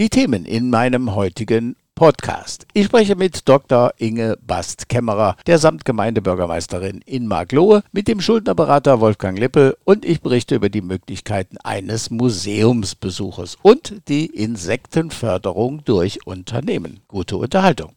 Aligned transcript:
Die 0.00 0.08
Themen 0.08 0.46
in 0.46 0.70
meinem 0.70 1.14
heutigen 1.14 1.76
Podcast. 1.94 2.66
Ich 2.72 2.86
spreche 2.86 3.16
mit 3.16 3.46
Dr. 3.46 3.92
Inge 3.98 4.38
Bast-Kämmerer, 4.40 5.36
der 5.46 5.58
Samtgemeindebürgermeisterin 5.58 7.02
in 7.04 7.26
Marklohe, 7.26 7.82
mit 7.92 8.08
dem 8.08 8.22
Schuldnerberater 8.22 9.02
Wolfgang 9.02 9.38
Lippel 9.38 9.76
und 9.84 10.06
ich 10.06 10.22
berichte 10.22 10.54
über 10.54 10.70
die 10.70 10.80
Möglichkeiten 10.80 11.58
eines 11.58 12.08
Museumsbesuches 12.08 13.58
und 13.60 14.00
die 14.08 14.24
Insektenförderung 14.24 15.84
durch 15.84 16.26
Unternehmen. 16.26 17.00
Gute 17.06 17.36
Unterhaltung. 17.36 17.92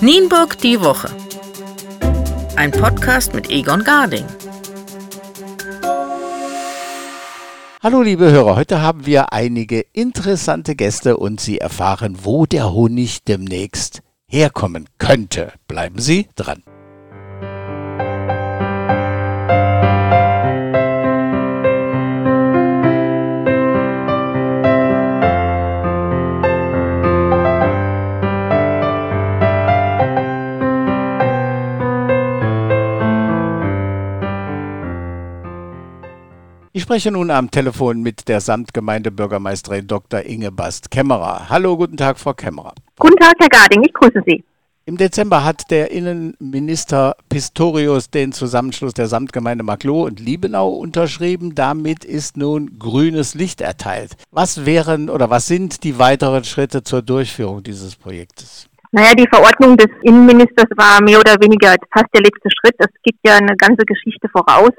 Nienburg 0.00 0.56
die 0.56 0.80
Woche. 0.80 1.10
Ein 2.56 2.70
Podcast 2.70 3.34
mit 3.34 3.50
Egon 3.50 3.84
Garding. 3.84 4.24
Hallo 7.82 8.02
liebe 8.02 8.30
Hörer, 8.30 8.56
heute 8.56 8.82
haben 8.82 9.06
wir 9.06 9.32
einige 9.32 9.80
interessante 9.80 10.76
Gäste 10.76 11.16
und 11.16 11.40
Sie 11.40 11.56
erfahren, 11.56 12.18
wo 12.24 12.44
der 12.44 12.74
Honig 12.74 13.24
demnächst 13.24 14.02
herkommen 14.26 14.86
könnte. 14.98 15.54
Bleiben 15.66 15.98
Sie 15.98 16.28
dran. 16.36 16.62
Ich 36.80 36.84
spreche 36.84 37.10
nun 37.10 37.30
am 37.30 37.50
Telefon 37.50 38.00
mit 38.00 38.26
der 38.26 38.40
Samtgemeindebürgermeisterin 38.40 39.86
Dr. 39.86 40.20
Inge 40.20 40.50
Bast-Kämmerer. 40.50 41.50
Hallo, 41.50 41.76
guten 41.76 41.98
Tag, 41.98 42.18
Frau 42.18 42.32
Kämmerer. 42.32 42.72
Guten 42.98 43.18
Tag, 43.18 43.34
Herr 43.38 43.50
Garding, 43.50 43.84
ich 43.84 43.92
grüße 43.92 44.22
Sie. 44.26 44.42
Im 44.86 44.96
Dezember 44.96 45.44
hat 45.44 45.70
der 45.70 45.90
Innenminister 45.90 47.16
Pistorius 47.28 48.08
den 48.08 48.32
Zusammenschluss 48.32 48.94
der 48.94 49.08
Samtgemeinde 49.08 49.62
Magloh 49.62 50.06
und 50.06 50.20
Liebenau 50.20 50.70
unterschrieben. 50.70 51.54
Damit 51.54 52.06
ist 52.06 52.38
nun 52.38 52.78
grünes 52.78 53.34
Licht 53.34 53.60
erteilt. 53.60 54.16
Was 54.30 54.64
wären 54.64 55.10
oder 55.10 55.28
was 55.28 55.48
sind 55.48 55.84
die 55.84 55.98
weiteren 55.98 56.44
Schritte 56.44 56.82
zur 56.82 57.02
Durchführung 57.02 57.62
dieses 57.62 57.94
Projektes? 57.94 58.70
Naja, 58.92 59.12
die 59.12 59.28
Verordnung 59.30 59.76
des 59.76 59.90
Innenministers 60.00 60.70
war 60.76 61.02
mehr 61.02 61.20
oder 61.20 61.34
weniger 61.42 61.74
fast 61.92 62.08
der 62.14 62.22
letzte 62.22 62.48
Schritt. 62.58 62.76
Es 62.78 63.02
gibt 63.02 63.18
ja 63.26 63.36
eine 63.36 63.54
ganze 63.58 63.84
Geschichte 63.84 64.30
voraus. 64.30 64.70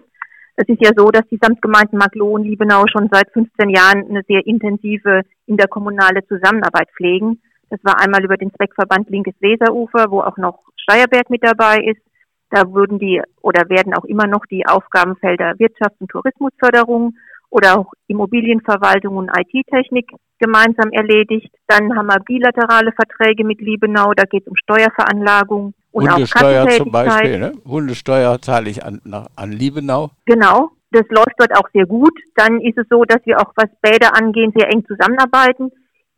Es 0.56 0.68
ist 0.68 0.82
ja 0.82 0.92
so, 0.96 1.10
dass 1.10 1.28
die 1.30 1.40
Samtgemeinden 1.42 1.98
Magloh 1.98 2.34
und 2.34 2.44
Liebenau 2.44 2.86
schon 2.88 3.10
seit 3.12 3.32
15 3.32 3.70
Jahren 3.70 4.10
eine 4.10 4.24
sehr 4.28 4.46
intensive 4.46 5.22
interkommunale 5.46 6.26
Zusammenarbeit 6.28 6.90
pflegen. 6.96 7.42
Das 7.70 7.80
war 7.84 8.00
einmal 8.02 8.24
über 8.24 8.38
den 8.38 8.54
Zweckverband 8.54 9.10
Linkes 9.10 9.36
Weserufer, 9.40 10.12
wo 10.12 10.22
auch 10.22 10.38
noch 10.38 10.60
Steierberg 10.76 11.30
mit 11.30 11.44
dabei 11.44 11.78
ist. 11.78 12.02
Da 12.50 12.72
würden 12.74 13.00
die 13.00 13.22
oder 13.42 13.70
werden 13.70 13.94
auch 13.94 14.04
immer 14.04 14.28
noch 14.28 14.46
die 14.46 14.68
Aufgabenfelder 14.68 15.54
Wirtschafts- 15.54 16.00
und 16.00 16.10
Tourismusförderung 16.12 17.16
oder 17.52 17.78
auch 17.78 17.94
Immobilienverwaltung 18.08 19.18
und 19.18 19.30
IT-Technik 19.30 20.12
gemeinsam 20.40 20.92
erledigt. 20.92 21.54
Dann 21.68 21.96
haben 21.96 22.08
wir 22.08 22.20
bilaterale 22.22 22.92
Verträge 22.94 23.46
mit 23.46 23.62
Liebenau, 23.62 24.14
da 24.16 24.24
geht 24.24 24.42
es 24.44 24.48
um 24.48 24.56
Steuerveranlagung, 24.56 25.74
und 25.92 26.10
Hundesteuer 26.10 26.70
zum 26.70 26.92
Beispiel, 26.92 27.38
ne? 27.38 27.54
Hundesteuer 27.66 28.42
zahle 28.42 28.70
ich 28.70 28.84
an, 28.84 29.02
an 29.36 29.52
Liebenau. 29.52 30.12
Genau, 30.26 30.72
das 30.92 31.04
läuft 31.10 31.36
dort 31.38 31.56
auch 31.58 31.70
sehr 31.74 31.86
gut. 31.86 32.18
Dann 32.36 32.62
ist 32.62 32.78
es 32.78 32.88
so, 32.90 33.04
dass 33.04 33.20
wir 33.26 33.40
auch 33.40 33.52
was 33.56 33.70
Bäder 33.82 34.16
angehen, 34.16 34.54
sehr 34.56 34.70
eng 34.72 34.86
zusammenarbeiten. 34.86 35.72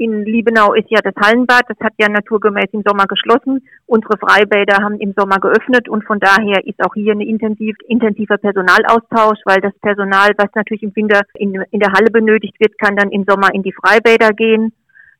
In 0.03 0.25
Liebenau 0.25 0.73
ist 0.73 0.89
ja 0.89 0.99
das 1.01 1.15
Hallenbad, 1.15 1.63
das 1.69 1.79
hat 1.79 1.93
ja 1.97 2.09
naturgemäß 2.09 2.67
im 2.73 2.83
Sommer 2.85 3.05
geschlossen. 3.05 3.65
Unsere 3.85 4.17
Freibäder 4.17 4.83
haben 4.83 4.99
im 4.99 5.13
Sommer 5.17 5.39
geöffnet 5.39 5.87
und 5.87 6.03
von 6.03 6.19
daher 6.19 6.59
ist 6.67 6.83
auch 6.83 6.93
hier 6.93 7.13
ein 7.13 7.21
intensiv, 7.21 7.78
intensiver 7.88 8.38
Personalaustausch, 8.38 9.39
weil 9.45 9.61
das 9.61 9.72
Personal, 9.79 10.31
was 10.38 10.50
natürlich 10.55 10.83
im 10.83 10.94
Winter 10.94 11.22
in, 11.35 11.55
in 11.72 11.79
der 11.79 11.94
Halle 11.94 12.11
benötigt 12.11 12.59
wird, 12.59 12.78
kann 12.79 12.97
dann 12.97 13.11
im 13.11 13.23
Sommer 13.25 13.53
in 13.53 13.63
die 13.63 13.72
Freibäder 13.72 14.33
gehen. 14.33 14.73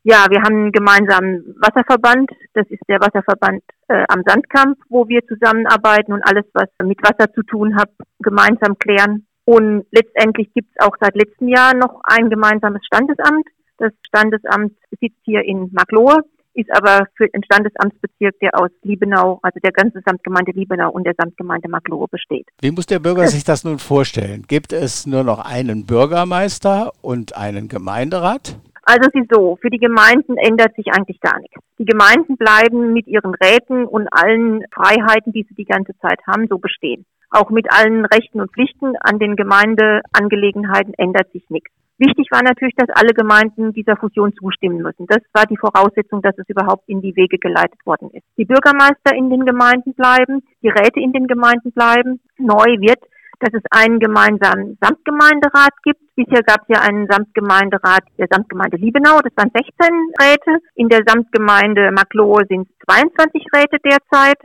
Ja, 0.04 0.26
wir 0.30 0.42
haben 0.42 0.64
einen 0.64 0.72
gemeinsamen 0.74 1.56
Wasserverband. 1.62 2.30
Das 2.54 2.68
ist 2.68 2.84
der 2.90 3.00
Wasserverband 3.00 3.64
äh, 3.88 4.04
am 4.10 4.22
Sandkamp, 4.28 4.78
wo 4.90 5.08
wir 5.08 5.26
zusammenarbeiten 5.28 6.12
und 6.12 6.24
alles, 6.28 6.44
was 6.54 6.68
mit 6.84 7.02
Wasser 7.02 7.32
zu 7.32 7.44
tun 7.44 7.78
hat, 7.78 7.90
gemeinsam 8.20 8.78
klären. 8.78 9.28
Und 9.46 9.86
letztendlich 9.92 10.54
gibt 10.54 10.68
es 10.76 10.86
auch 10.86 10.98
seit 11.00 11.16
letztem 11.16 11.48
Jahr 11.48 11.74
noch 11.74 12.02
ein 12.04 12.30
gemeinsames 12.30 12.86
Standesamt. 12.86 13.48
Das 13.78 13.92
Standesamt 14.08 14.74
sitzt 15.00 15.20
hier 15.24 15.44
in 15.44 15.70
Maglohe, 15.72 16.24
ist 16.54 16.70
aber 16.72 17.08
für 17.16 17.28
den 17.28 17.44
Standesamtsbezirk, 17.44 18.40
der 18.40 18.60
aus 18.60 18.70
Liebenau, 18.84 19.40
also 19.42 19.60
der 19.60 19.72
ganze 19.72 20.02
Samtgemeinde 20.06 20.52
Liebenau 20.52 20.92
und 20.92 21.06
der 21.06 21.16
Samtgemeinde 21.18 21.70
Maglohe 21.70 22.08
besteht. 22.08 22.48
Wie 22.62 22.72
muss 22.72 22.86
der 22.86 23.00
Bürger 23.00 23.28
sich 23.28 23.44
das 23.44 23.64
nun 23.64 23.80
vorstellen? 23.80 24.44
Gibt 24.48 24.74
es 24.74 25.08
nur 25.08 25.24
noch 25.24 25.40
einen 25.40 25.86
Bürgermeister 25.86 26.92
und 27.02 27.36
einen 27.36 27.68
Gemeinderat? 27.68 28.56
Also 28.86 29.10
es 29.14 29.22
ist 29.22 29.34
so, 29.34 29.58
für 29.62 29.70
die 29.70 29.80
Gemeinden 29.80 30.38
ändert 30.38 30.76
sich 30.76 30.88
eigentlich 30.92 31.20
gar 31.22 31.40
nichts. 31.40 31.56
Die 31.80 31.86
Gemeinden 31.86 32.36
bleiben 32.36 32.92
mit 32.92 33.08
ihren 33.08 33.34
Räten 33.34 33.86
und 33.86 34.10
allen 34.12 34.64
Freiheiten, 34.74 35.32
die 35.32 35.46
sie 35.48 35.56
die 35.56 35.66
ganze 35.66 35.98
Zeit 36.00 36.20
haben, 36.28 36.48
so 36.50 36.58
bestehen. 36.58 37.06
Auch 37.30 37.50
mit 37.50 37.72
allen 37.72 38.06
Rechten 38.06 38.42
und 38.42 38.52
Pflichten 38.52 38.96
an 39.00 39.20
den 39.20 39.36
Gemeindeangelegenheiten 39.38 40.94
ändert 40.98 41.32
sich 41.32 41.50
nichts. 41.50 41.72
Wichtig 41.98 42.28
war 42.32 42.42
natürlich, 42.44 42.76
dass 42.76 42.90
alle 42.90 43.14
Gemeinden 43.14 43.72
dieser 43.74 43.96
Fusion 43.96 44.34
zustimmen 44.34 44.82
müssen. 44.82 45.06
Das 45.08 45.22
war 45.34 45.46
die 45.46 45.58
Voraussetzung, 45.58 46.22
dass 46.22 46.38
es 46.38 46.50
überhaupt 46.50 46.88
in 46.88 47.02
die 47.02 47.16
Wege 47.16 47.38
geleitet 47.38 47.80
worden 47.86 48.10
ist. 48.12 48.26
Die 48.38 48.46
Bürgermeister 48.46 49.16
in 49.16 49.30
den 49.30 49.46
Gemeinden 49.46 49.94
bleiben, 49.94 50.42
die 50.62 50.70
Räte 50.70 51.00
in 51.00 51.14
den 51.14 51.28
Gemeinden 51.28 51.72
bleiben. 51.72 52.20
Neu 52.38 52.66
wird 52.80 53.00
dass 53.44 53.54
es 53.54 53.64
einen 53.72 54.00
gemeinsamen 54.00 54.78
Samtgemeinderat 54.80 55.74
gibt. 55.84 56.00
Bisher 56.16 56.44
gab 56.44 56.62
es 56.62 56.70
ja 56.70 56.82
einen 56.82 57.08
Samtgemeinderat 57.10 58.04
der 58.18 58.28
Samtgemeinde 58.30 58.78
Liebenau, 58.78 59.20
das 59.20 59.34
waren 59.36 59.52
16 59.54 60.14
Räte. 60.22 60.64
In 60.76 60.88
der 60.88 61.02
Samtgemeinde 61.06 61.92
Maklohe 61.92 62.44
sind 62.48 62.68
es 62.70 62.76
22 62.88 63.46
Räte 63.54 63.78
derzeit. 63.84 64.40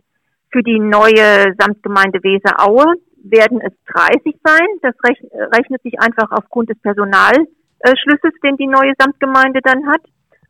Für 0.50 0.62
die 0.62 0.80
neue 0.80 1.54
Samtgemeinde 1.58 2.20
Weseraue 2.22 2.94
werden 3.22 3.60
es 3.60 3.72
30 3.94 4.36
sein. 4.44 4.66
Das 4.82 4.94
rechnet 5.04 5.82
sich 5.82 6.00
einfach 6.00 6.30
aufgrund 6.30 6.70
des 6.70 6.78
Personalschlüssels, 6.80 8.34
den 8.42 8.56
die 8.56 8.66
neue 8.66 8.92
Samtgemeinde 8.98 9.60
dann 9.62 9.86
hat. 9.86 10.02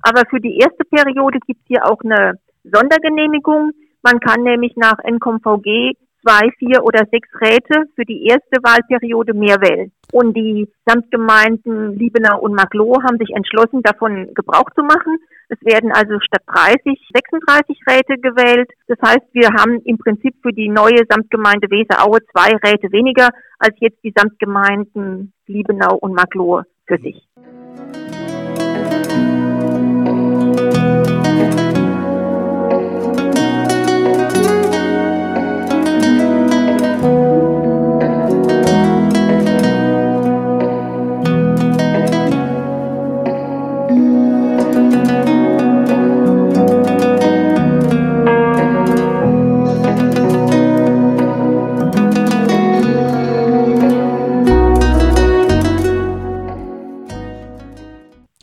Aber 0.03 0.23
für 0.31 0.41
die 0.41 0.59
erste 0.59 0.85
Periode 0.85 1.39
gibt 1.47 1.61
es 1.61 1.67
hier 1.67 1.85
auch 1.85 2.01
eine 2.05 2.39
Sondergenehmigung. 2.65 3.73
Man 4.03 4.21
kann 4.21 4.43
nämlich 4.43 4.77
nach 4.77 4.99
NCOMVG 5.03 5.97
zwei, 6.23 6.51
vier 6.59 6.83
oder 6.85 7.07
sechs 7.11 7.29
Räte 7.41 7.85
für 7.95 8.05
die 8.05 8.27
erste 8.27 8.63
Wahlperiode 8.63 9.35
mehr 9.35 9.57
wählen. 9.61 9.93
Und 10.13 10.37
die 10.37 10.69
Samtgemeinden 10.87 11.99
Liebenau 11.99 12.41
und 12.41 12.55
Magloh 12.55 12.97
haben 13.03 13.19
sich 13.19 13.31
entschlossen, 13.35 13.83
davon 13.83 14.33
Gebrauch 14.35 14.71
zu 14.75 14.83
machen. 14.83 15.19
Es 15.49 15.59
werden 15.63 15.93
also 15.93 16.19
statt 16.21 16.43
30 16.47 16.99
36 17.15 17.81
Räte 17.89 18.19
gewählt. 18.21 18.71
Das 18.87 18.99
heißt, 19.03 19.27
wir 19.33 19.49
haben 19.49 19.81
im 19.85 19.99
Prinzip 19.99 20.35
für 20.43 20.53
die 20.53 20.69
neue 20.69 21.05
Samtgemeinde 21.09 21.71
Weseraue 21.71 22.19
zwei 22.33 22.57
Räte 22.65 22.93
weniger 22.93 23.29
als 23.59 23.75
jetzt 23.81 24.03
die 24.03 24.15
Samtgemeinden 24.17 25.33
Liebenau 25.47 25.97
und 25.97 26.15
Magloh 26.15 26.63
für 26.87 26.99
sich. 26.99 27.23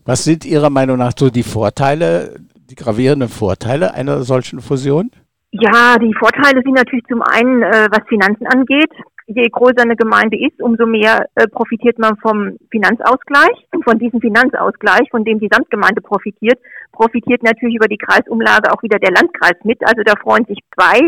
Was 0.06 0.24
sind 0.24 0.46
Ihrer 0.46 0.70
Meinung 0.70 0.98
nach 1.00 1.14
so 1.18 1.32
die 1.32 1.42
Vorteile, 1.42 2.36
die 2.70 2.76
gravierenden 2.76 3.28
Vorteile 3.28 3.96
einer 3.96 4.22
solchen 4.22 4.60
Fusion? 4.62 5.10
Ja, 5.50 5.98
die 5.98 6.14
Vorteile 6.20 6.62
sind 6.64 6.74
natürlich 6.74 7.06
zum 7.06 7.24
einen, 7.24 7.64
äh, 7.64 7.88
was 7.90 8.08
Finanzen 8.08 8.46
angeht. 8.46 8.92
Je 9.26 9.50
größer 9.50 9.82
eine 9.82 9.96
Gemeinde 9.96 10.38
ist, 10.38 10.62
umso 10.62 10.86
mehr 10.86 11.26
äh, 11.34 11.48
profitiert 11.48 11.98
man 11.98 12.16
vom 12.18 12.56
Finanzausgleich. 12.70 13.66
Und 13.74 13.84
von 13.84 13.98
diesem 13.98 14.22
Finanzausgleich, 14.22 15.10
von 15.10 15.26
dem 15.26 15.40
die 15.40 15.50
Samtgemeinde 15.52 16.02
profitiert, 16.02 16.60
profitiert 16.92 17.42
natürlich 17.42 17.78
über 17.78 17.88
die 17.88 17.98
Kreisumlage 17.98 18.72
auch 18.72 18.84
wieder 18.84 19.00
der 19.00 19.12
Landkreis 19.12 19.58
mit. 19.64 19.82
Also 19.88 20.04
da 20.06 20.14
freuen 20.22 20.46
sich 20.46 20.60
zwei, 20.76 21.00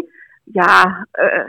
ja, 0.47 1.03
äh, 1.13 1.45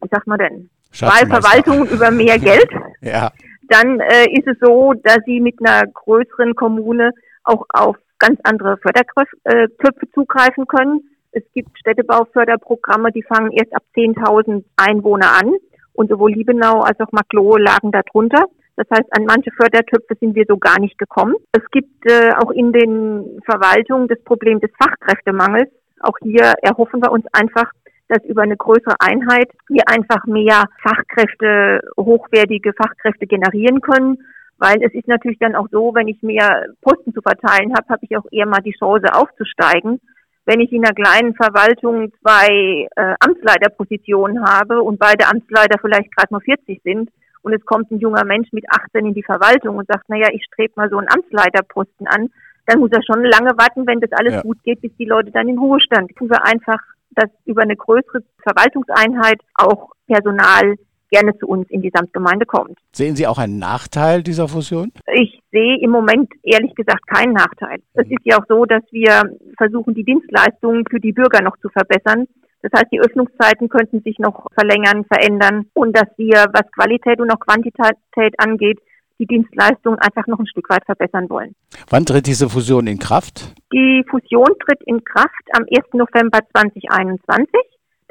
wie 0.00 0.08
sagt 0.12 0.28
man 0.28 0.38
denn, 0.38 0.70
zwei 0.92 1.26
Verwaltungen 1.26 1.88
über 1.88 2.12
mehr 2.12 2.38
Geld. 2.50 2.70
ja 3.00 3.32
dann 3.68 4.00
äh, 4.00 4.26
ist 4.30 4.46
es 4.46 4.56
so, 4.60 4.94
dass 5.02 5.18
sie 5.26 5.40
mit 5.40 5.56
einer 5.60 5.86
größeren 5.86 6.54
Kommune 6.54 7.12
auch 7.44 7.64
auf 7.68 7.96
ganz 8.18 8.38
andere 8.44 8.78
Fördertöpfe 8.78 10.10
zugreifen 10.14 10.66
können. 10.66 11.02
Es 11.32 11.42
gibt 11.52 11.78
Städtebauförderprogramme, 11.78 13.10
die 13.12 13.22
fangen 13.22 13.50
erst 13.52 13.74
ab 13.74 13.82
10.000 13.96 14.64
Einwohner 14.76 15.32
an. 15.40 15.54
Und 15.92 16.10
sowohl 16.10 16.32
Liebenau 16.32 16.80
als 16.80 16.98
auch 17.00 17.12
Maglohe 17.12 17.60
lagen 17.60 17.92
darunter. 17.92 18.46
Das 18.76 18.86
heißt, 18.90 19.16
an 19.16 19.24
manche 19.26 19.50
Fördertöpfe 19.52 20.16
sind 20.18 20.34
wir 20.34 20.44
so 20.48 20.56
gar 20.56 20.80
nicht 20.80 20.98
gekommen. 20.98 21.36
Es 21.52 21.62
gibt 21.70 22.10
äh, 22.10 22.30
auch 22.42 22.50
in 22.50 22.72
den 22.72 23.40
Verwaltungen 23.44 24.08
das 24.08 24.20
Problem 24.24 24.58
des 24.58 24.70
Fachkräftemangels. 24.82 25.70
Auch 26.00 26.16
hier 26.22 26.54
erhoffen 26.62 27.00
wir 27.00 27.12
uns 27.12 27.24
einfach, 27.32 27.70
dass 28.08 28.24
über 28.24 28.42
eine 28.42 28.56
größere 28.56 28.96
Einheit 28.98 29.50
wir 29.68 29.82
einfach 29.88 30.26
mehr 30.26 30.64
Fachkräfte, 30.82 31.80
hochwertige 31.96 32.72
Fachkräfte 32.74 33.26
generieren 33.26 33.80
können. 33.80 34.18
Weil 34.58 34.82
es 34.82 34.94
ist 34.94 35.08
natürlich 35.08 35.38
dann 35.38 35.56
auch 35.56 35.68
so, 35.70 35.94
wenn 35.94 36.08
ich 36.08 36.22
mehr 36.22 36.66
Posten 36.80 37.12
zu 37.12 37.20
verteilen 37.22 37.74
habe, 37.74 37.88
habe 37.88 38.04
ich 38.08 38.16
auch 38.16 38.24
eher 38.30 38.46
mal 38.46 38.62
die 38.62 38.76
Chance 38.78 39.12
aufzusteigen. 39.12 40.00
Wenn 40.46 40.60
ich 40.60 40.72
in 40.72 40.84
einer 40.84 40.94
kleinen 40.94 41.34
Verwaltung 41.34 42.12
zwei 42.20 42.86
äh, 42.94 43.14
Amtsleiterpositionen 43.18 44.44
habe 44.44 44.82
und 44.82 44.98
beide 44.98 45.26
Amtsleiter 45.26 45.78
vielleicht 45.80 46.14
gerade 46.14 46.32
nur 46.32 46.42
40 46.42 46.82
sind 46.82 47.10
und 47.42 47.52
es 47.52 47.64
kommt 47.64 47.90
ein 47.90 47.98
junger 47.98 48.24
Mensch 48.24 48.52
mit 48.52 48.64
18 48.70 49.06
in 49.06 49.14
die 49.14 49.22
Verwaltung 49.22 49.76
und 49.76 49.88
sagt, 49.88 50.08
naja, 50.08 50.28
ich 50.32 50.44
strebe 50.44 50.74
mal 50.76 50.90
so 50.90 50.98
einen 50.98 51.08
Amtsleiterposten 51.08 52.06
an, 52.06 52.30
dann 52.66 52.78
muss 52.78 52.92
er 52.92 53.02
schon 53.02 53.24
lange 53.24 53.50
warten, 53.56 53.86
wenn 53.86 54.00
das 54.00 54.12
alles 54.12 54.34
ja. 54.34 54.42
gut 54.42 54.62
geht, 54.64 54.80
bis 54.80 54.94
die 54.98 55.04
Leute 55.04 55.30
dann 55.30 55.48
in 55.48 55.58
Ruhestand. 55.58 56.14
Tun 56.16 56.30
wir 56.30 56.44
einfach, 56.46 56.78
dass 57.16 57.30
über 57.44 57.62
eine 57.62 57.76
größere 57.76 58.22
Verwaltungseinheit 58.42 59.40
auch 59.54 59.90
Personal 60.06 60.76
gerne 61.10 61.36
zu 61.38 61.46
uns 61.46 61.68
in 61.70 61.80
die 61.80 61.92
Samtgemeinde 61.94 62.44
kommt. 62.44 62.76
Sehen 62.92 63.14
Sie 63.14 63.26
auch 63.26 63.38
einen 63.38 63.58
Nachteil 63.58 64.22
dieser 64.22 64.48
Fusion? 64.48 64.90
Ich 65.14 65.40
sehe 65.52 65.78
im 65.80 65.90
Moment 65.90 66.28
ehrlich 66.42 66.74
gesagt 66.74 67.06
keinen 67.06 67.34
Nachteil. 67.34 67.78
Es 67.94 68.06
ist 68.08 68.24
ja 68.24 68.38
auch 68.38 68.46
so, 68.48 68.64
dass 68.64 68.82
wir 68.90 69.22
versuchen, 69.56 69.94
die 69.94 70.04
Dienstleistungen 70.04 70.84
für 70.90 70.98
die 70.98 71.12
Bürger 71.12 71.40
noch 71.42 71.56
zu 71.58 71.68
verbessern. 71.68 72.26
Das 72.62 72.72
heißt, 72.74 72.90
die 72.90 73.00
Öffnungszeiten 73.00 73.68
könnten 73.68 74.00
sich 74.00 74.18
noch 74.18 74.46
verlängern, 74.54 75.04
verändern 75.04 75.66
und 75.74 75.96
dass 75.96 76.08
wir, 76.16 76.46
was 76.52 76.72
Qualität 76.72 77.20
und 77.20 77.30
auch 77.30 77.38
Quantität 77.38 78.34
angeht, 78.38 78.80
die 79.18 79.26
Dienstleistungen 79.26 79.98
einfach 79.98 80.26
noch 80.26 80.38
ein 80.38 80.46
Stück 80.46 80.68
weit 80.70 80.84
verbessern 80.84 81.30
wollen. 81.30 81.54
Wann 81.90 82.04
tritt 82.04 82.26
diese 82.26 82.48
Fusion 82.48 82.86
in 82.86 82.98
Kraft? 82.98 83.54
Die 83.72 84.04
Fusion 84.08 84.48
tritt 84.64 84.82
in 84.86 85.04
Kraft 85.04 85.44
am 85.52 85.64
1. 85.64 85.92
November 85.92 86.40
2021. 86.52 87.48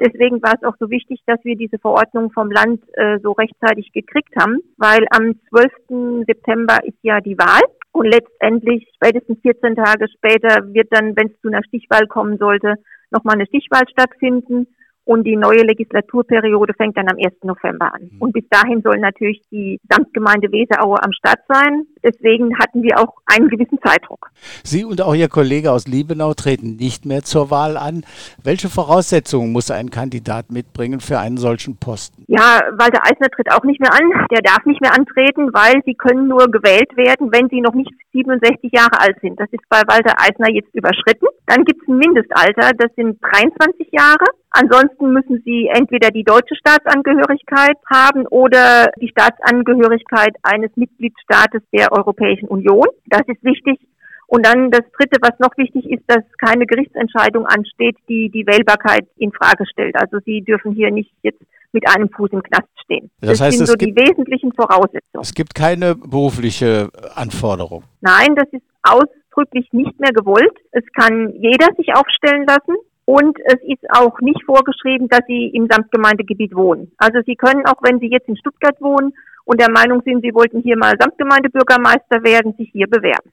Deswegen 0.00 0.42
war 0.42 0.54
es 0.54 0.66
auch 0.66 0.74
so 0.80 0.90
wichtig, 0.90 1.20
dass 1.26 1.38
wir 1.44 1.56
diese 1.56 1.78
Verordnung 1.78 2.32
vom 2.32 2.50
Land 2.50 2.82
äh, 2.94 3.18
so 3.22 3.32
rechtzeitig 3.32 3.92
gekriegt 3.92 4.34
haben, 4.36 4.58
weil 4.76 5.06
am 5.10 5.34
12. 5.50 6.26
September 6.26 6.84
ist 6.84 6.98
ja 7.02 7.20
die 7.20 7.38
Wahl 7.38 7.62
und 7.92 8.06
letztendlich 8.06 8.88
spätestens 8.96 9.38
14 9.42 9.76
Tage 9.76 10.08
später 10.08 10.74
wird 10.74 10.88
dann, 10.90 11.16
wenn 11.16 11.28
es 11.28 11.40
zu 11.40 11.48
einer 11.48 11.62
Stichwahl 11.62 12.08
kommen 12.08 12.38
sollte, 12.38 12.74
nochmal 13.10 13.36
eine 13.36 13.46
Stichwahl 13.46 13.88
stattfinden. 13.88 14.66
Und 15.04 15.24
die 15.24 15.36
neue 15.36 15.62
Legislaturperiode 15.62 16.72
fängt 16.74 16.96
dann 16.96 17.08
am 17.08 17.18
1. 17.18 17.34
November 17.42 17.92
an. 17.94 18.10
Mhm. 18.10 18.22
Und 18.22 18.32
bis 18.32 18.44
dahin 18.48 18.80
soll 18.82 18.98
natürlich 18.98 19.42
die 19.50 19.78
Samtgemeinde 19.90 20.50
Weseraue 20.50 21.02
am 21.02 21.12
Start 21.12 21.40
sein. 21.48 21.86
Deswegen 22.02 22.58
hatten 22.58 22.82
wir 22.82 22.98
auch 22.98 23.14
einen 23.26 23.48
gewissen 23.48 23.78
Zeitdruck. 23.84 24.30
Sie 24.62 24.84
und 24.84 25.02
auch 25.02 25.14
Ihr 25.14 25.28
Kollege 25.28 25.72
aus 25.72 25.86
Liebenau 25.86 26.34
treten 26.34 26.76
nicht 26.76 27.04
mehr 27.04 27.22
zur 27.22 27.50
Wahl 27.50 27.76
an. 27.76 28.04
Welche 28.42 28.68
Voraussetzungen 28.68 29.52
muss 29.52 29.70
ein 29.70 29.90
Kandidat 29.90 30.50
mitbringen 30.50 31.00
für 31.00 31.18
einen 31.18 31.36
solchen 31.36 31.76
Posten? 31.76 32.24
Ja, 32.28 32.62
Walter 32.78 33.02
Eisner 33.04 33.28
tritt 33.28 33.50
auch 33.52 33.64
nicht 33.64 33.80
mehr 33.80 33.92
an. 33.92 34.26
Der 34.30 34.40
darf 34.42 34.64
nicht 34.64 34.80
mehr 34.80 34.94
antreten, 34.94 35.52
weil 35.52 35.82
sie 35.84 35.94
können 35.94 36.28
nur 36.28 36.46
gewählt 36.50 36.96
werden, 36.96 37.30
wenn 37.32 37.48
sie 37.48 37.60
noch 37.60 37.74
nicht 37.74 37.92
67 38.12 38.72
Jahre 38.72 39.00
alt 39.00 39.18
sind. 39.20 39.38
Das 39.38 39.48
ist 39.50 39.68
bei 39.68 39.82
Walter 39.86 40.14
Eisner 40.18 40.50
jetzt 40.50 40.74
überschritten. 40.74 41.26
Dann 41.46 41.64
gibt 41.64 41.82
es 41.82 41.88
ein 41.88 41.98
Mindestalter, 41.98 42.72
das 42.76 42.94
sind 42.96 43.18
23 43.22 43.88
Jahre. 43.92 44.24
Ansonsten 44.56 45.12
müssen 45.12 45.42
sie 45.44 45.68
entweder 45.72 46.10
die 46.10 46.22
deutsche 46.22 46.54
Staatsangehörigkeit 46.54 47.76
haben 47.92 48.24
oder 48.28 48.92
die 49.00 49.08
Staatsangehörigkeit 49.08 50.36
eines 50.44 50.70
Mitgliedstaates 50.76 51.60
der 51.72 51.90
Europäischen 51.90 52.46
Union. 52.46 52.86
Das 53.06 53.22
ist 53.26 53.42
wichtig. 53.42 53.80
Und 54.28 54.46
dann 54.46 54.70
das 54.70 54.82
Dritte, 54.96 55.18
was 55.20 55.36
noch 55.40 55.56
wichtig 55.56 55.90
ist, 55.90 56.04
dass 56.06 56.22
keine 56.38 56.66
Gerichtsentscheidung 56.66 57.46
ansteht, 57.46 57.96
die 58.08 58.30
die 58.30 58.46
Wählbarkeit 58.46 59.08
in 59.16 59.32
Frage 59.32 59.66
stellt. 59.66 59.96
Also 59.96 60.18
Sie 60.24 60.42
dürfen 60.42 60.72
hier 60.72 60.92
nicht 60.92 61.10
jetzt 61.22 61.42
mit 61.72 61.88
einem 61.88 62.08
Fuß 62.08 62.30
im 62.30 62.42
Knast 62.44 62.68
stehen. 62.84 63.10
Das, 63.20 63.30
das 63.30 63.40
heißt, 63.40 63.58
sind 63.58 63.66
so 63.66 63.74
die 63.74 63.94
wesentlichen 63.96 64.52
Voraussetzungen. 64.52 65.20
Es 65.20 65.34
gibt 65.34 65.56
keine 65.56 65.96
berufliche 65.96 66.90
Anforderung. 67.16 67.82
Nein, 68.00 68.36
das 68.36 68.46
ist 68.52 68.62
ausdrücklich 68.84 69.68
nicht 69.72 69.98
mehr 69.98 70.12
gewollt. 70.12 70.56
Es 70.70 70.84
kann 70.94 71.32
jeder 71.40 71.74
sich 71.76 71.92
aufstellen 71.92 72.46
lassen. 72.46 72.76
Und 73.06 73.38
es 73.44 73.60
ist 73.66 73.84
auch 73.90 74.18
nicht 74.20 74.42
vorgeschrieben, 74.44 75.08
dass 75.08 75.20
Sie 75.26 75.48
im 75.48 75.68
Samtgemeindegebiet 75.70 76.54
wohnen. 76.54 76.90
Also 76.96 77.20
Sie 77.26 77.36
können 77.36 77.66
auch, 77.66 77.82
wenn 77.82 78.00
Sie 78.00 78.10
jetzt 78.10 78.28
in 78.28 78.36
Stuttgart 78.36 78.80
wohnen 78.80 79.12
und 79.44 79.60
der 79.60 79.70
Meinung 79.70 80.02
sind, 80.04 80.22
Sie 80.22 80.34
wollten 80.34 80.62
hier 80.62 80.78
mal 80.78 80.94
Samtgemeindebürgermeister 80.98 82.22
werden, 82.22 82.54
sich 82.56 82.70
hier 82.72 82.86
bewerben. 82.88 83.30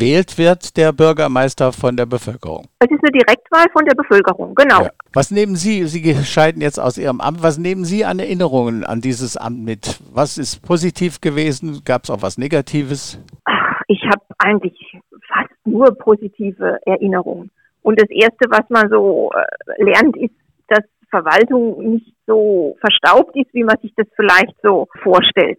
Gewählt 0.00 0.38
wird 0.38 0.76
der 0.78 0.92
Bürgermeister 0.92 1.72
von 1.72 1.94
der 1.94 2.06
Bevölkerung. 2.06 2.64
Es 2.78 2.90
ist 2.90 3.00
eine 3.02 3.12
Direktwahl 3.12 3.66
von 3.70 3.84
der 3.84 3.94
Bevölkerung, 3.94 4.54
genau. 4.54 4.84
Ja. 4.84 4.90
Was 5.12 5.30
nehmen 5.30 5.56
Sie, 5.56 5.84
Sie 5.84 6.14
scheiden 6.24 6.62
jetzt 6.62 6.78
aus 6.80 6.96
Ihrem 6.96 7.20
Amt, 7.20 7.42
was 7.42 7.58
nehmen 7.58 7.84
Sie 7.84 8.06
an 8.06 8.18
Erinnerungen 8.18 8.84
an 8.84 9.02
dieses 9.02 9.36
Amt 9.36 9.62
mit? 9.62 10.00
Was 10.14 10.38
ist 10.38 10.66
positiv 10.66 11.20
gewesen? 11.20 11.82
Gab 11.84 12.04
es 12.04 12.10
auch 12.10 12.22
was 12.22 12.38
Negatives? 12.38 13.22
Ach, 13.44 13.82
ich 13.88 14.02
habe 14.04 14.24
eigentlich 14.38 14.74
fast 15.28 15.52
nur 15.66 15.94
positive 15.98 16.78
Erinnerungen. 16.86 17.50
Und 17.82 18.00
das 18.00 18.08
Erste, 18.08 18.48
was 18.48 18.64
man 18.70 18.88
so 18.88 19.30
äh, 19.34 19.84
lernt, 19.84 20.16
ist, 20.16 20.34
dass 20.68 20.84
Verwaltung 21.10 21.92
nicht 21.92 22.14
so 22.26 22.76
verstaubt 22.80 23.36
ist, 23.36 23.52
wie 23.52 23.64
man 23.64 23.76
sich 23.82 23.92
das 23.96 24.06
vielleicht 24.16 24.54
so 24.62 24.88
vorstellt 25.02 25.58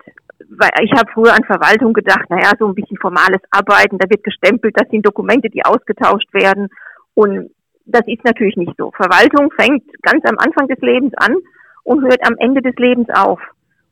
weil 0.49 0.69
ich 0.83 0.91
habe 0.93 1.11
früher 1.13 1.33
an 1.33 1.43
Verwaltung 1.43 1.93
gedacht, 1.93 2.29
naja, 2.29 2.51
so 2.59 2.67
ein 2.67 2.75
bisschen 2.75 2.97
formales 2.97 3.41
Arbeiten, 3.51 3.97
da 3.97 4.09
wird 4.09 4.23
gestempelt, 4.23 4.75
das 4.77 4.89
sind 4.89 5.05
Dokumente, 5.05 5.49
die 5.49 5.63
ausgetauscht 5.63 6.33
werden. 6.33 6.69
Und 7.13 7.51
das 7.85 8.03
ist 8.07 8.23
natürlich 8.23 8.55
nicht 8.57 8.73
so. 8.77 8.91
Verwaltung 8.91 9.51
fängt 9.57 9.83
ganz 10.01 10.23
am 10.25 10.37
Anfang 10.37 10.67
des 10.67 10.79
Lebens 10.79 11.13
an 11.17 11.35
und 11.83 12.03
hört 12.03 12.25
am 12.25 12.35
Ende 12.39 12.61
des 12.61 12.75
Lebens 12.75 13.07
auf. 13.09 13.39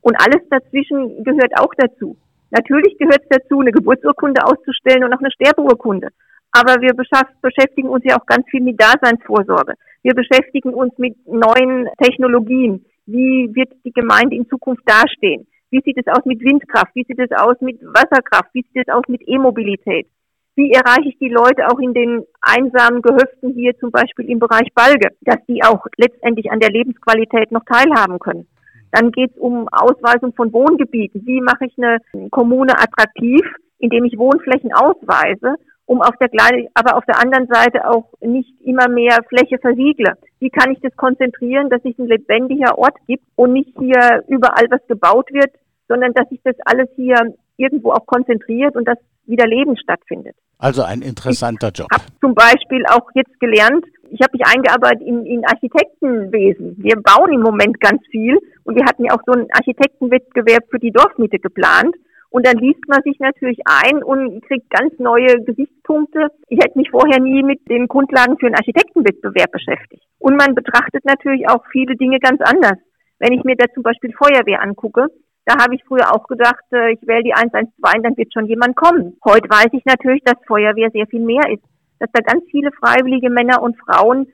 Und 0.02 0.16
alles 0.20 0.48
dazwischen 0.50 1.24
gehört 1.24 1.52
auch 1.60 1.74
dazu. 1.78 2.18
Natürlich 2.52 2.98
gehört 2.98 3.22
es 3.22 3.40
dazu, 3.40 3.60
eine 3.60 3.72
Geburtsurkunde 3.72 4.44
auszustellen 4.44 5.04
und 5.04 5.14
auch 5.14 5.20
eine 5.20 5.32
Sterbeurkunde. 5.32 6.10
Aber 6.52 6.82
wir 6.82 6.94
beschäftigen 6.94 7.90
uns 7.90 8.04
ja 8.06 8.18
auch 8.18 8.26
ganz 8.26 8.48
viel 8.50 8.62
mit 8.62 8.82
Daseinsvorsorge. 8.82 9.74
Wir 10.02 10.16
beschäftigen 10.16 10.74
uns 10.74 10.98
mit 10.98 11.16
neuen 11.28 11.88
Technologien. 12.02 12.86
Wie 13.06 13.50
wird 13.54 13.74
die 13.86 13.92
Gemeinde 13.92 14.36
in 14.36 14.48
Zukunft 14.48 14.84
dastehen? 14.86 15.46
Wie 15.72 15.82
sieht 15.86 15.98
es 15.98 16.08
aus 16.08 16.26
mit 16.26 16.42
Windkraft? 16.42 16.96
Wie 16.96 17.04
sieht 17.04 17.20
es 17.20 17.32
aus 17.32 17.56
mit 17.62 17.82
Wasserkraft? 17.82 18.50
Wie 18.54 18.64
sieht 18.64 18.88
es 18.88 18.94
aus 18.94 19.04
mit 19.08 19.22
E-Mobilität? 19.28 20.08
Wie 20.56 20.72
erreiche 20.72 21.10
ich 21.10 21.18
die 21.20 21.30
Leute 21.30 21.68
auch 21.70 21.80
in 21.80 21.94
den 21.94 22.26
einsamen 22.42 23.02
Gehöften 23.02 23.54
hier 23.54 23.78
zum 23.78 23.92
Beispiel 23.92 24.30
im 24.30 24.40
Bereich 24.40 24.68
Balge, 24.74 25.16
dass 25.22 25.38
die 25.48 25.64
auch 25.64 25.86
letztendlich 25.98 26.52
an 26.52 26.60
der 26.60 26.72
Lebensqualität 26.72 27.52
noch 27.52 27.64
teilhaben 27.66 28.20
können? 28.20 28.48
Dann 28.92 29.12
geht 29.12 29.32
es 29.32 29.38
um 29.38 29.68
Ausweisung 29.70 30.34
von 30.34 30.52
Wohngebieten. 30.52 31.26
Wie 31.26 31.42
mache 31.42 31.66
ich 31.66 31.78
eine 31.78 32.00
Kommune 32.32 32.74
attraktiv, 32.74 33.42
indem 33.78 34.06
ich 34.06 34.18
Wohnflächen 34.18 34.74
ausweise 34.74 35.56
um 35.90 36.04
auf 36.04 36.16
der 36.18 36.30
gleichen, 36.30 36.68
aber 36.76 36.96
auf 36.98 37.06
der 37.06 37.20
anderen 37.20 37.48
Seite 37.48 37.90
auch 37.90 38.06
nicht 38.22 38.54
immer 38.62 38.88
mehr 38.88 39.18
Fläche 39.28 39.58
versiegle. 39.58 40.14
Wie 40.40 40.52
kann 40.52 40.72
ich 40.72 40.80
das 40.82 40.96
konzentrieren, 40.96 41.72
dass 41.72 41.82
es 41.84 41.98
ein 41.98 42.06
lebendiger 42.06 42.78
Ort 42.78 42.96
gibt 43.08 43.24
und 43.36 43.54
nicht 43.54 43.74
hier 43.80 44.24
überall 44.28 44.68
was 44.70 44.86
gebaut 44.88 45.28
wird, 45.32 45.52
sondern 45.88 46.14
dass 46.14 46.30
sich 46.30 46.40
das 46.44 46.56
alles 46.66 46.88
hier 46.96 47.34
irgendwo 47.58 47.92
auch 47.92 48.06
konzentriert 48.06 48.76
und 48.76 48.88
dass 48.88 49.00
wieder 49.26 49.48
Leben 49.48 49.76
stattfindet. 49.78 50.36
Also 50.60 50.84
ein 50.84 51.02
interessanter 51.02 51.70
Job. 51.74 51.88
Ich 51.92 51.98
habe 51.98 52.12
zum 52.22 52.36
Beispiel 52.36 52.84
auch 52.92 53.10
jetzt 53.16 53.40
gelernt, 53.40 53.86
ich 54.12 54.22
habe 54.22 54.38
mich 54.38 54.46
eingearbeitet 54.46 55.02
in, 55.02 55.26
in 55.26 55.46
Architektenwesen. 55.46 56.76
Wir 56.78 57.02
bauen 57.02 57.34
im 57.34 57.42
Moment 57.42 57.80
ganz 57.80 58.02
viel 58.12 58.38
und 58.64 58.76
wir 58.76 58.86
hatten 58.86 59.06
ja 59.06 59.14
auch 59.16 59.22
so 59.26 59.32
einen 59.32 59.48
Architektenwettbewerb 59.54 60.66
für 60.70 60.80
die 60.80 60.92
Dorfmitte 60.92 61.40
geplant. 61.40 61.96
Und 62.32 62.46
dann 62.46 62.58
liest 62.58 62.88
man 62.88 63.02
sich 63.04 63.20
natürlich 63.20 63.60
ein 63.66 64.04
und 64.04 64.46
kriegt 64.46 64.70
ganz 64.70 64.94
neue 65.00 65.42
Gesichtspunkte. 65.44 66.28
Ich 66.48 66.60
hätte 66.64 66.78
mich 66.78 66.90
vorher 66.92 67.20
nie 67.20 67.42
mit 67.42 67.68
den 67.68 67.88
Grundlagen 67.88 68.38
für 68.38 68.46
einen 68.46 68.56
Architektenwettbewerb 68.56 69.52
beschäftigt. 69.52 70.04
Und 70.20 70.36
man 70.36 70.54
betrachtet 70.54 71.06
natürlich 71.06 71.50
auch 71.50 71.64
viele 71.72 71.96
Dinge 71.96 72.20
ganz 72.20 72.40
anders. 72.42 72.78
Wenn 73.18 73.34
ich 73.34 73.44
mir 73.44 73.56
da 73.56 73.66
zum 73.74 73.84
Beispiel 73.84 74.14
Feuerwehr 74.14 74.62
angucke, 74.62 75.08
da 75.46 75.56
habe 75.64 75.74
ich 75.74 75.84
früher 75.86 76.14
auch 76.14 76.28
gedacht, 76.28 76.64
äh, 76.72 76.94
ich 76.94 77.02
wähle 77.08 77.24
die 77.24 77.34
112, 77.34 77.74
dann 78.04 78.18
wird 78.18 78.32
schon 78.32 78.46
jemand 78.46 78.76
kommen. 78.76 79.18
Heute 79.26 79.50
weiß 79.50 79.70
ich 79.72 79.84
natürlich, 79.86 80.22
dass 80.24 80.38
Feuerwehr 80.46 80.92
sehr 80.92 81.08
viel 81.08 81.22
mehr 81.22 81.50
ist. 81.52 81.64
Dass 82.00 82.12
da 82.14 82.22
ganz 82.22 82.44
viele 82.52 82.72
freiwillige 82.72 83.32
Männer 83.32 83.62
und 83.62 83.76
Frauen 83.80 84.28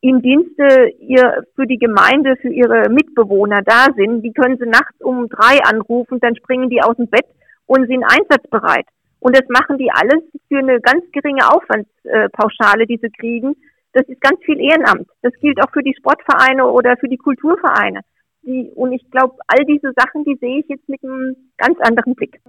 im 0.00 0.22
Dienste 0.22 0.92
ihr, 1.00 1.44
für 1.56 1.66
die 1.66 1.78
Gemeinde, 1.78 2.36
für 2.36 2.52
ihre 2.52 2.90
Mitbewohner 2.90 3.62
da 3.64 3.86
sind. 3.96 4.22
Die 4.22 4.32
können 4.32 4.58
sie 4.58 4.68
nachts 4.68 5.00
um 5.00 5.28
drei 5.28 5.58
anrufen, 5.64 6.20
dann 6.20 6.36
springen 6.36 6.68
die 6.70 6.82
aus 6.82 6.96
dem 6.96 7.08
Bett 7.08 7.26
und 7.68 7.86
sind 7.86 8.02
einsatzbereit. 8.02 8.86
Und 9.20 9.36
das 9.36 9.48
machen 9.48 9.78
die 9.78 9.90
alles 9.92 10.22
für 10.48 10.58
eine 10.58 10.80
ganz 10.80 11.04
geringe 11.12 11.46
Aufwandspauschale, 11.48 12.86
die 12.86 12.98
sie 13.00 13.10
kriegen. 13.10 13.54
Das 13.92 14.06
ist 14.08 14.20
ganz 14.20 14.42
viel 14.44 14.60
Ehrenamt. 14.60 15.08
Das 15.22 15.32
gilt 15.40 15.60
auch 15.62 15.70
für 15.72 15.82
die 15.82 15.94
Sportvereine 15.96 16.66
oder 16.66 16.96
für 16.96 17.08
die 17.08 17.16
Kulturvereine. 17.16 18.00
Die, 18.42 18.70
und 18.74 18.92
ich 18.92 19.10
glaube, 19.10 19.36
all 19.48 19.64
diese 19.64 19.92
Sachen, 19.96 20.24
die 20.24 20.36
sehe 20.40 20.60
ich 20.60 20.68
jetzt 20.68 20.88
mit 20.88 21.02
einem 21.02 21.36
ganz 21.56 21.78
anderen 21.80 22.14
Blick. 22.14 22.40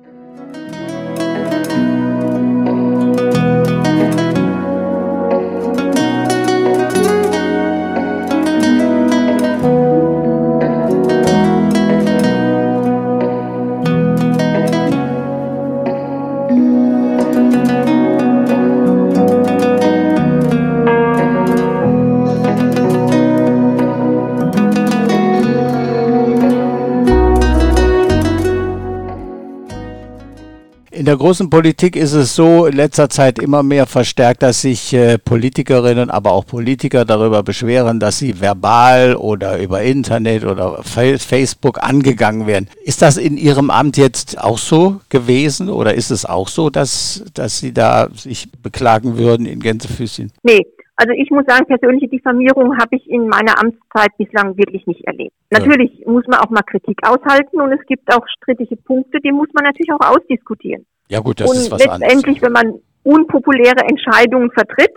Der 31.10 31.18
großen 31.18 31.50
Politik 31.50 31.96
ist 31.96 32.14
es 32.14 32.36
so 32.36 32.68
in 32.68 32.76
letzter 32.76 33.10
Zeit 33.10 33.40
immer 33.40 33.64
mehr 33.64 33.88
verstärkt, 33.88 34.44
dass 34.44 34.62
sich 34.62 34.94
äh, 34.94 35.18
Politikerinnen, 35.18 36.12
aber 36.12 36.34
auch 36.34 36.46
Politiker 36.46 37.04
darüber 37.04 37.42
beschweren, 37.42 38.00
dass 38.00 38.20
sie 38.20 38.40
verbal 38.40 39.16
oder 39.16 39.58
über 39.58 39.82
Internet 39.82 40.46
oder 40.46 40.84
Facebook 40.84 41.82
angegangen 41.82 42.46
werden. 42.46 42.70
Ist 42.84 43.02
das 43.02 43.18
in 43.18 43.38
Ihrem 43.38 43.72
Amt 43.72 43.98
jetzt 43.98 44.40
auch 44.40 44.60
so 44.60 45.02
gewesen 45.10 45.70
oder 45.70 45.96
ist 45.96 46.12
es 46.12 46.28
auch 46.28 46.48
so, 46.48 46.70
dass, 46.70 47.24
dass 47.34 47.58
Sie 47.58 47.74
da 47.74 48.10
sich 48.16 48.52
beklagen 48.62 49.18
würden 49.18 49.48
in 49.48 49.62
Gänsefüßchen? 49.62 50.32
Nee, 50.44 50.62
also 51.00 51.14
ich 51.14 51.32
muss 51.32 51.46
sagen, 51.48 51.66
persönliche 51.66 52.10
Diffamierung 52.10 52.78
habe 52.78 52.98
ich 52.98 53.10
in 53.10 53.30
meiner 53.30 53.58
Amtszeit 53.58 54.12
bislang 54.18 54.58
wirklich 54.58 54.86
nicht 54.86 55.06
erlebt. 55.06 55.34
Natürlich 55.50 56.00
ja. 56.00 56.12
muss 56.12 56.28
man 56.28 56.40
auch 56.40 56.50
mal 56.50 56.62
Kritik 56.62 57.00
aushalten 57.08 57.62
und 57.62 57.72
es 57.72 57.86
gibt 57.88 58.14
auch 58.14 58.26
strittige 58.38 58.76
Punkte, 58.76 59.20
die 59.24 59.32
muss 59.32 59.48
man 59.54 59.64
natürlich 59.64 59.94
auch 59.94 60.06
ausdiskutieren. 60.06 60.86
Ja 61.08 61.22
gut, 61.22 61.40
das 61.40 61.50
und 61.50 61.56
ist 61.56 61.72
was 61.72 61.80
letztendlich, 61.80 62.42
anderes. 62.42 62.42
wenn 62.42 62.52
man 62.52 62.82
unpopuläre 63.04 63.80
Entscheidungen 63.88 64.52
vertritt, 64.52 64.94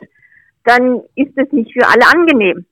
dann 0.65 1.03
ist 1.15 1.37
es 1.37 1.53
nicht 1.53 1.73
für 1.73 1.87
alle 1.87 2.03
angenehm. 2.13 2.67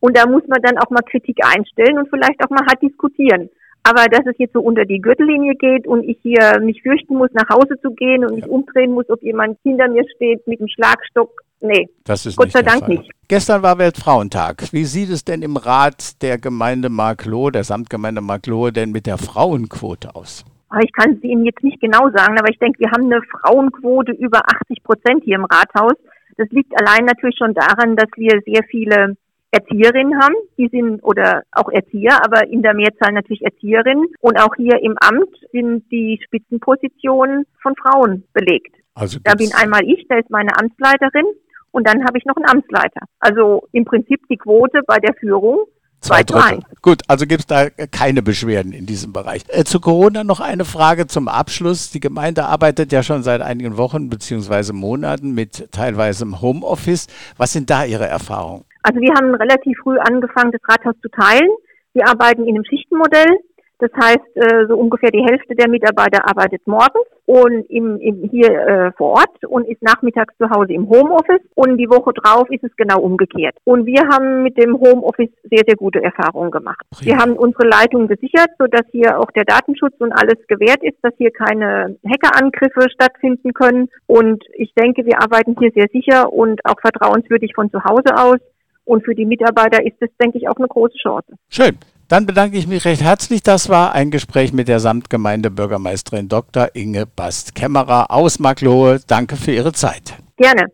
Und 0.00 0.16
da 0.16 0.26
muss 0.26 0.42
man 0.48 0.60
dann 0.60 0.76
auch 0.78 0.90
mal 0.90 1.02
Kritik 1.08 1.38
einstellen 1.44 1.98
und 1.98 2.08
vielleicht 2.10 2.44
auch 2.44 2.50
mal 2.50 2.66
hart 2.66 2.82
diskutieren. 2.82 3.48
Aber 3.84 4.06
dass 4.10 4.26
es 4.26 4.34
jetzt 4.38 4.54
so 4.54 4.60
unter 4.60 4.84
die 4.84 5.00
Gürtellinie 5.00 5.54
geht 5.54 5.86
und 5.86 6.02
ich 6.02 6.18
hier 6.22 6.58
mich 6.60 6.82
fürchten 6.82 7.16
muss, 7.16 7.30
nach 7.32 7.48
Hause 7.48 7.80
zu 7.80 7.92
gehen 7.92 8.24
und 8.24 8.34
mich 8.34 8.48
umdrehen 8.48 8.92
muss, 8.92 9.08
ob 9.08 9.22
jemand 9.22 9.58
hinter 9.62 9.88
mir 9.88 10.04
steht 10.16 10.44
mit 10.48 10.58
dem 10.58 10.68
Schlagstock, 10.68 11.42
nee. 11.62 11.88
Das 12.04 12.26
ist 12.26 12.36
Gott 12.36 12.52
sei 12.52 12.62
Dank 12.62 12.88
nicht. 12.88 13.10
Gestern 13.28 13.62
war 13.62 13.78
Weltfrauentag. 13.78 14.72
Wie 14.72 14.84
sieht 14.84 15.10
es 15.10 15.24
denn 15.24 15.42
im 15.42 15.56
Rat 15.56 16.20
der 16.22 16.38
Gemeinde 16.38 16.90
Markloh, 16.90 17.50
der 17.50 17.64
Samtgemeinde 17.64 18.20
Markloh, 18.20 18.70
denn 18.70 18.92
mit 18.92 19.06
der 19.06 19.18
Frauenquote 19.18 20.14
aus? 20.14 20.44
Ah, 20.68 20.80
ich 20.82 20.92
kann 20.92 21.12
es 21.12 21.22
Ihnen 21.22 21.44
jetzt 21.44 21.62
nicht 21.62 21.80
genau 21.80 22.10
sagen, 22.10 22.38
aber 22.38 22.50
ich 22.50 22.58
denke, 22.58 22.80
wir 22.80 22.90
haben 22.90 23.04
eine 23.04 23.20
Frauenquote 23.22 24.12
über 24.12 24.40
80 24.62 24.82
Prozent 24.82 25.24
hier 25.24 25.36
im 25.36 25.44
Rathaus. 25.44 25.94
Das 26.36 26.48
liegt 26.50 26.72
allein 26.80 27.04
natürlich 27.04 27.36
schon 27.36 27.54
daran, 27.54 27.94
dass 27.96 28.08
wir 28.16 28.40
sehr 28.46 28.62
viele 28.70 29.16
Erzieherinnen 29.50 30.18
haben, 30.18 30.34
die 30.56 30.68
sind 30.68 31.02
oder 31.02 31.42
auch 31.52 31.70
Erzieher, 31.70 32.24
aber 32.24 32.48
in 32.48 32.62
der 32.62 32.72
Mehrzahl 32.72 33.12
natürlich 33.12 33.42
Erzieherinnen. 33.42 34.06
Und 34.20 34.40
auch 34.40 34.54
hier 34.56 34.82
im 34.82 34.96
Amt 34.98 35.28
sind 35.52 35.84
die 35.92 36.18
Spitzenpositionen 36.24 37.44
von 37.60 37.74
Frauen 37.76 38.24
belegt. 38.32 38.74
Also 38.94 39.18
da 39.22 39.34
bin 39.34 39.50
einmal 39.54 39.84
ich, 39.84 40.06
da 40.08 40.16
ist 40.16 40.30
meine 40.30 40.56
Amtsleiterin 40.58 41.26
und 41.72 41.86
dann 41.86 42.04
habe 42.04 42.18
ich 42.18 42.24
noch 42.24 42.36
einen 42.36 42.48
Amtsleiter. 42.48 43.00
Also 43.18 43.66
im 43.72 43.84
Prinzip 43.84 44.20
die 44.28 44.36
Quote 44.36 44.82
bei 44.86 44.98
der 44.98 45.14
Führung 45.14 45.66
Zwei 46.02 46.24
Drittel. 46.24 46.58
Gut, 46.82 47.02
also 47.06 47.26
gibt 47.26 47.42
es 47.42 47.46
da 47.46 47.70
keine 47.70 48.22
Beschwerden 48.22 48.72
in 48.72 48.86
diesem 48.86 49.12
Bereich. 49.12 49.42
Äh, 49.46 49.62
zu 49.62 49.78
Corona 49.78 50.24
noch 50.24 50.40
eine 50.40 50.64
Frage 50.64 51.06
zum 51.06 51.28
Abschluss. 51.28 51.92
Die 51.92 52.00
Gemeinde 52.00 52.44
arbeitet 52.44 52.90
ja 52.90 53.04
schon 53.04 53.22
seit 53.22 53.40
einigen 53.40 53.76
Wochen 53.76 54.10
bzw. 54.10 54.72
Monaten 54.72 55.32
mit 55.32 55.70
teilweise 55.70 56.24
im 56.24 56.42
Homeoffice. 56.42 57.06
Was 57.36 57.52
sind 57.52 57.70
da 57.70 57.84
Ihre 57.84 58.06
Erfahrungen? 58.06 58.64
Also 58.82 58.98
wir 58.98 59.14
haben 59.14 59.32
relativ 59.36 59.78
früh 59.80 59.96
angefangen, 59.96 60.50
das 60.50 60.60
Rathaus 60.68 60.96
zu 61.02 61.08
teilen. 61.08 61.48
Wir 61.94 62.08
arbeiten 62.08 62.48
in 62.48 62.56
einem 62.56 62.64
Schichtenmodell. 62.64 63.38
Das 63.78 63.90
heißt, 63.94 64.36
äh, 64.36 64.66
so 64.66 64.76
ungefähr 64.76 65.10
die 65.12 65.24
Hälfte 65.24 65.54
der 65.54 65.68
Mitarbeiter 65.68 66.28
arbeitet 66.28 66.66
morgens 66.66 67.06
und 67.26 67.64
im, 67.70 67.98
im, 68.00 68.28
hier 68.30 68.50
äh, 68.50 68.92
vor 68.92 69.12
Ort 69.12 69.44
und 69.46 69.66
ist 69.68 69.82
nachmittags 69.82 70.34
zu 70.38 70.50
Hause 70.50 70.72
im 70.72 70.88
Homeoffice 70.88 71.42
und 71.54 71.78
die 71.78 71.88
Woche 71.88 72.12
drauf 72.12 72.48
ist 72.50 72.64
es 72.64 72.74
genau 72.76 73.00
umgekehrt. 73.00 73.56
Und 73.64 73.86
wir 73.86 74.02
haben 74.08 74.42
mit 74.42 74.58
dem 74.58 74.74
Homeoffice 74.74 75.30
sehr, 75.44 75.62
sehr 75.66 75.76
gute 75.76 76.02
Erfahrungen 76.02 76.50
gemacht. 76.50 76.84
Wir 77.00 77.16
haben 77.16 77.32
unsere 77.32 77.68
Leitung 77.68 78.08
gesichert, 78.08 78.50
sodass 78.58 78.86
hier 78.90 79.18
auch 79.18 79.30
der 79.32 79.44
Datenschutz 79.44 79.94
und 79.98 80.12
alles 80.12 80.38
gewährt 80.48 80.82
ist, 80.82 80.98
dass 81.02 81.14
hier 81.16 81.30
keine 81.30 81.96
Hackerangriffe 82.04 82.90
stattfinden 82.90 83.52
können. 83.54 83.88
Und 84.06 84.44
ich 84.54 84.72
denke, 84.74 85.04
wir 85.04 85.22
arbeiten 85.22 85.56
hier 85.58 85.70
sehr 85.74 85.86
sicher 85.92 86.32
und 86.32 86.64
auch 86.64 86.80
vertrauenswürdig 86.80 87.52
von 87.54 87.70
zu 87.70 87.82
Hause 87.84 88.16
aus. 88.16 88.38
Und 88.84 89.04
für 89.04 89.14
die 89.14 89.24
Mitarbeiter 89.24 89.84
ist 89.84 89.96
es, 90.00 90.10
denke 90.20 90.38
ich, 90.38 90.48
auch 90.48 90.56
eine 90.56 90.66
große 90.66 90.98
Chance. 90.98 91.34
Schön. 91.48 91.78
Dann 92.12 92.26
bedanke 92.26 92.58
ich 92.58 92.66
mich 92.66 92.84
recht 92.84 93.00
herzlich. 93.00 93.42
Das 93.42 93.70
war 93.70 93.94
ein 93.94 94.10
Gespräch 94.10 94.52
mit 94.52 94.68
der 94.68 94.80
Samtgemeindebürgermeisterin 94.80 96.28
Dr. 96.28 96.68
Inge 96.74 97.06
Bast-Kämmerer 97.06 98.10
aus 98.10 98.38
Marklohe. 98.38 99.00
Danke 99.06 99.36
für 99.36 99.52
Ihre 99.52 99.72
Zeit. 99.72 100.18
Gerne. 100.36 100.66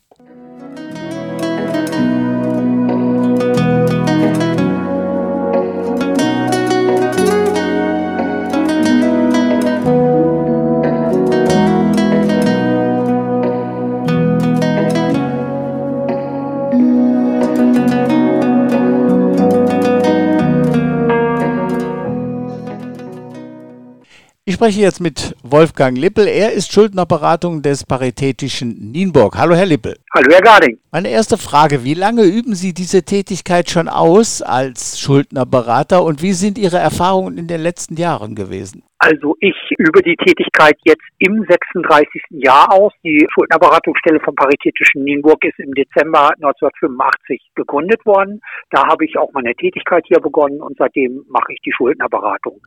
Ich 24.50 24.56
spreche 24.56 24.82
jetzt 24.82 25.00
mit 25.00 25.36
Wolfgang 25.44 25.96
Lippel. 25.96 26.27
Er 26.27 26.53
ist 26.53 26.74
Schuldnerberatung 26.74 27.62
des 27.62 27.84
Paritätischen 27.84 28.89
Nienburg. 28.91 29.38
Hallo, 29.38 29.53
Herr 29.53 29.68
Lippel. 29.68 30.00
Hallo, 30.12 30.25
Herr 30.32 30.41
Garding. 30.41 30.79
Meine 30.89 31.10
erste 31.10 31.38
Frage, 31.38 31.84
wie 31.84 31.94
lange 31.94 32.24
üben 32.24 32.56
Sie 32.56 32.74
diese 32.74 33.03
Tätigkeit 33.03 33.70
schon 33.70 33.88
aus 33.88 34.41
als 34.41 35.00
Schuldnerberater 35.00 36.03
und 36.03 36.24
wie 36.24 36.34
sind 36.34 36.58
Ihre 36.58 36.79
Erfahrungen 36.79 37.38
in 37.38 37.46
den 37.46 37.62
letzten 37.62 37.96
Jahren 37.96 38.34
gewesen? 38.34 38.82
Also 39.00 39.38
ich 39.39 39.56
übe 39.77 40.01
die 40.01 40.18
Tätigkeit 40.18 40.75
jetzt 40.84 41.06
im 41.20 41.46
36. 41.48 42.22
Jahr 42.32 42.72
aus. 42.74 42.91
Die 43.06 43.25
Schuldnerberatungsstelle 43.34 44.20
vom 44.20 44.36
Paritätischen 44.36 45.06
Nienburg 45.06 45.44
ist 45.46 45.58
im 45.58 45.74
Dezember 45.74 46.32
1985 46.36 47.41
gegründet 47.56 48.06
worden. 48.06 48.41
Da 48.72 48.86
habe 48.88 49.06
ich 49.06 49.18
auch 49.18 49.32
meine 49.32 49.56
Tätigkeit 49.56 50.03
hier 50.06 50.20
begonnen 50.20 50.62
und 50.62 50.75
seitdem 50.77 51.24
mache 51.29 51.53
ich 51.53 51.62
die 51.62 51.72
Schuldnerberatung. 51.72 52.60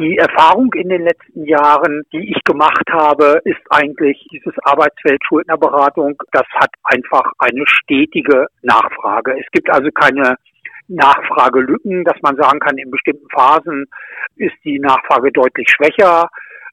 Die 0.00 0.18
Erfahrung 0.18 0.72
in 0.74 0.88
den 0.88 1.02
letzten 1.02 1.44
Jahren, 1.44 2.02
die 2.12 2.32
ich 2.32 2.42
gemacht 2.42 2.90
habe, 2.90 3.40
ist 3.44 3.62
eigentlich 3.70 4.26
dieses 4.32 4.54
Arbeitsfeld 4.64 5.22
Schuldnerberatung. 5.24 6.16
Das 6.32 6.46
hat 6.54 6.70
einfach 6.82 7.32
eine 7.38 7.64
stetige 7.66 8.48
Nachfrage. 8.62 9.38
Es 9.38 9.46
gibt 9.52 9.70
also 9.70 9.90
keine 9.92 10.36
Nachfragelücken, 10.88 12.04
dass 12.04 12.16
man 12.22 12.36
sagen 12.36 12.60
kann, 12.60 12.78
in 12.78 12.90
bestimmten 12.90 13.26
Phasen 13.34 13.86
ist 14.36 14.54
die 14.64 14.78
Nachfrage 14.78 15.32
deutlich 15.32 15.68
schwächer, 15.68 16.28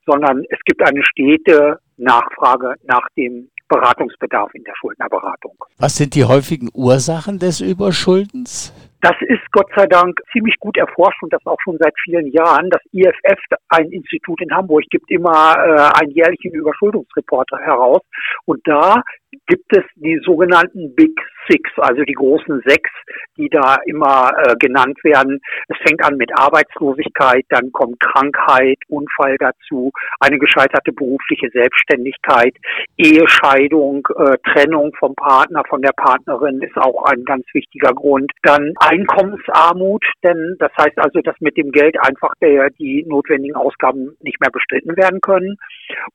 sondern 0.05 0.43
es 0.49 0.59
gibt 0.65 0.81
eine 0.83 1.03
stete 1.03 1.79
Nachfrage 1.97 2.75
nach 2.83 3.07
dem 3.17 3.49
Beratungsbedarf 3.67 4.53
in 4.53 4.63
der 4.63 4.73
Schuldnerberatung. 4.75 5.55
Was 5.79 5.95
sind 5.95 6.15
die 6.15 6.25
häufigen 6.25 6.69
Ursachen 6.73 7.39
des 7.39 7.61
Überschuldens? 7.61 8.73
Das 9.03 9.15
ist 9.19 9.51
Gott 9.51 9.69
sei 9.75 9.85
Dank 9.85 10.17
ziemlich 10.31 10.57
gut 10.61 10.77
erforscht 10.77 11.21
und 11.23 11.33
das 11.33 11.45
auch 11.45 11.59
schon 11.61 11.77
seit 11.77 11.93
vielen 12.05 12.27
Jahren. 12.27 12.69
Das 12.69 12.81
IFF, 12.93 13.37
ein 13.67 13.91
Institut 13.91 14.39
in 14.41 14.55
Hamburg, 14.55 14.85
gibt 14.89 15.11
immer 15.11 15.55
äh, 15.57 15.99
einen 15.99 16.11
jährlichen 16.11 16.53
Überschuldungsreport 16.53 17.49
heraus. 17.51 17.99
Und 18.45 18.61
da 18.65 19.03
gibt 19.47 19.75
es 19.75 19.83
die 19.95 20.19
sogenannten 20.23 20.95
Big 20.95 21.19
Six, 21.49 21.69
also 21.77 22.03
die 22.03 22.13
großen 22.13 22.61
sechs, 22.65 22.89
die 23.35 23.49
da 23.49 23.75
immer 23.85 24.31
äh, 24.37 24.55
genannt 24.59 24.97
werden. 25.03 25.41
Es 25.67 25.77
fängt 25.85 26.01
an 26.01 26.15
mit 26.15 26.31
Arbeitslosigkeit, 26.37 27.43
dann 27.49 27.71
kommt 27.73 27.99
Krankheit, 27.99 28.77
Unfall 28.87 29.35
dazu, 29.37 29.91
eine 30.21 30.39
gescheiterte 30.39 30.93
berufliche 30.93 31.49
Selbstständigkeit, 31.49 32.55
Ehescheidung, 32.97 34.07
äh, 34.17 34.37
Trennung 34.53 34.93
vom 34.97 35.15
Partner, 35.15 35.63
von 35.67 35.81
der 35.81 35.91
Partnerin 35.91 36.61
ist 36.61 36.77
auch 36.77 37.03
ein 37.03 37.25
ganz 37.25 37.45
wichtiger 37.53 37.93
Grund. 37.93 38.31
Dann 38.43 38.71
Einkommensarmut, 38.93 40.05
denn 40.23 40.55
das 40.59 40.71
heißt 40.77 40.97
also, 40.97 41.21
dass 41.21 41.35
mit 41.39 41.57
dem 41.57 41.71
Geld 41.71 41.97
einfach 41.99 42.33
der, 42.41 42.69
die 42.71 43.03
notwendigen 43.07 43.55
Ausgaben 43.55 44.15
nicht 44.21 44.39
mehr 44.39 44.51
bestritten 44.51 44.95
werden 44.95 45.19
können. 45.21 45.57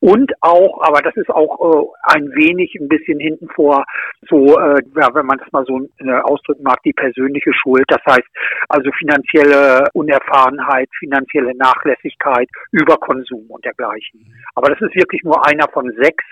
Und 0.00 0.32
auch, 0.40 0.80
aber 0.82 1.00
das 1.02 1.16
ist 1.16 1.30
auch 1.30 1.58
äh, 1.60 2.14
ein 2.14 2.30
wenig 2.34 2.74
ein 2.80 2.88
bisschen 2.88 3.18
hinten 3.18 3.48
vor, 3.48 3.84
so, 4.28 4.58
äh, 4.58 4.80
ja, 4.96 5.08
wenn 5.14 5.26
man 5.26 5.38
das 5.38 5.50
mal 5.52 5.64
so 5.66 5.80
äh, 5.98 6.20
ausdrücken 6.22 6.62
mag, 6.62 6.82
die 6.84 6.92
persönliche 6.92 7.52
Schuld. 7.52 7.84
Das 7.88 8.02
heißt 8.06 8.28
also 8.68 8.90
finanzielle 8.98 9.84
Unerfahrenheit, 9.92 10.88
finanzielle 10.98 11.56
Nachlässigkeit, 11.56 12.48
Überkonsum 12.72 13.46
und 13.48 13.64
dergleichen. 13.64 14.32
Aber 14.54 14.68
das 14.70 14.80
ist 14.80 14.94
wirklich 14.94 15.22
nur 15.24 15.44
einer 15.46 15.68
von 15.72 15.90
sechs 16.00 16.24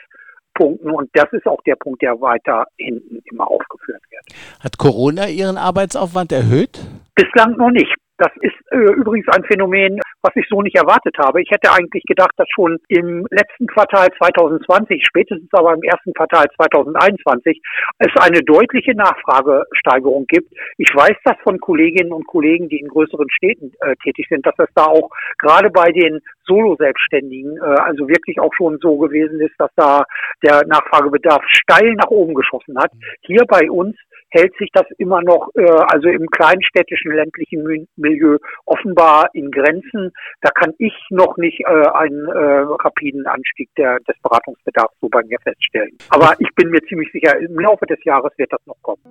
Punkten 0.57 0.90
und 0.90 1.11
das 1.12 1.27
ist 1.33 1.47
auch 1.47 1.62
der 1.66 1.77
Punkt, 1.77 2.03
der 2.03 2.21
weiter 2.21 2.66
hinten 2.79 3.23
immer 3.31 3.49
aufgeführt 3.49 4.03
wird. 4.11 4.25
Hat 4.61 4.79
Corona 4.79 5.29
Ihren 5.29 5.57
Arbeitsaufwand 5.57 6.33
erhöht? 6.33 6.81
Bislang 7.14 7.57
noch 7.57 7.71
nicht. 7.71 7.95
Das 8.19 8.33
ist 8.40 8.57
äh, 8.71 8.92
übrigens 8.97 9.27
ein 9.29 9.45
Phänomen, 9.45 10.01
was 10.23 10.35
ich 10.37 10.47
so 10.49 10.62
nicht 10.62 10.77
erwartet 10.77 11.16
habe. 11.19 11.42
Ich 11.42 11.51
hätte 11.51 11.71
eigentlich 11.71 12.03
gedacht, 12.05 12.33
dass 12.38 12.49
schon 12.55 12.79
im 12.88 13.27
letzten 13.31 13.66
Quartal 13.66 14.09
2020, 14.19 15.05
spätestens 15.07 15.49
aber 15.53 15.75
im 15.75 15.83
ersten 15.83 16.14
Quartal 16.14 16.47
2021, 16.57 17.61
es 17.99 18.12
eine 18.23 18.40
deutliche 18.40 18.95
Nachfragesteigerung 18.95 20.25
gibt. 20.29 20.51
Ich 20.79 20.88
weiß 20.95 21.16
das 21.25 21.37
von 21.42 21.61
Kolleginnen 21.61 22.12
und 22.12 22.27
Kollegen, 22.27 22.71
die 22.71 22.81
in 22.81 22.88
größeren 22.88 23.29
Städten 23.31 23.73
äh, 23.81 23.95
tätig 24.03 24.27
sind, 24.31 24.47
dass 24.47 24.55
es 24.59 24.73
da 24.75 24.85
auch 24.85 25.11
gerade 25.38 25.69
bei 25.69 25.92
den 25.92 26.21
Solo-Selbstständigen 26.47 27.57
äh, 27.59 27.81
also 27.81 28.09
wirklich 28.09 28.41
auch 28.41 28.53
schon 28.55 28.79
so 28.81 28.99
gewesen 28.99 29.41
ist, 29.41 29.55
dass 29.59 29.71
da 29.77 30.05
der 30.43 30.67
Nachfragebedarf 30.67 31.43
steil 31.47 31.95
nach 31.95 32.09
oben 32.09 32.35
geschossen 32.35 32.79
hat. 32.79 32.91
Hier 33.23 33.45
bei 33.49 33.71
uns 33.71 33.97
hält 34.31 34.57
sich 34.59 34.71
das 34.73 34.87
immer 34.99 35.23
noch, 35.23 35.49
äh, 35.55 35.65
also 35.65 36.09
im 36.09 36.27
kleinstädtischen 36.29 37.13
ländlichen 37.13 37.87
Milieu 37.97 38.39
offenbar 38.65 39.29
in 39.33 39.51
Grenzen. 39.51 40.13
Da 40.43 40.51
kann 40.51 40.75
ich 40.79 40.95
noch 41.11 41.37
nicht 41.37 41.61
äh, 41.61 41.65
einen 41.65 42.27
äh, 42.27 42.65
rapiden 42.83 43.27
Anstieg 43.27 43.69
der, 43.77 43.99
des 44.01 44.17
Beratungsbedarfs 44.23 44.95
so 45.01 45.09
bei 45.09 45.23
mir 45.25 45.39
feststellen. 45.43 45.97
Aber 46.11 46.35
ich 46.39 46.53
bin 46.55 46.71
mir 46.71 46.83
ziemlich 46.83 47.11
sicher, 47.13 47.39
im 47.39 47.59
Laufe 47.59 47.87
des 47.87 48.03
Jahres 48.05 48.33
wird 48.37 48.53
das 48.53 48.65
noch 48.67 48.81
kommen. 48.83 49.03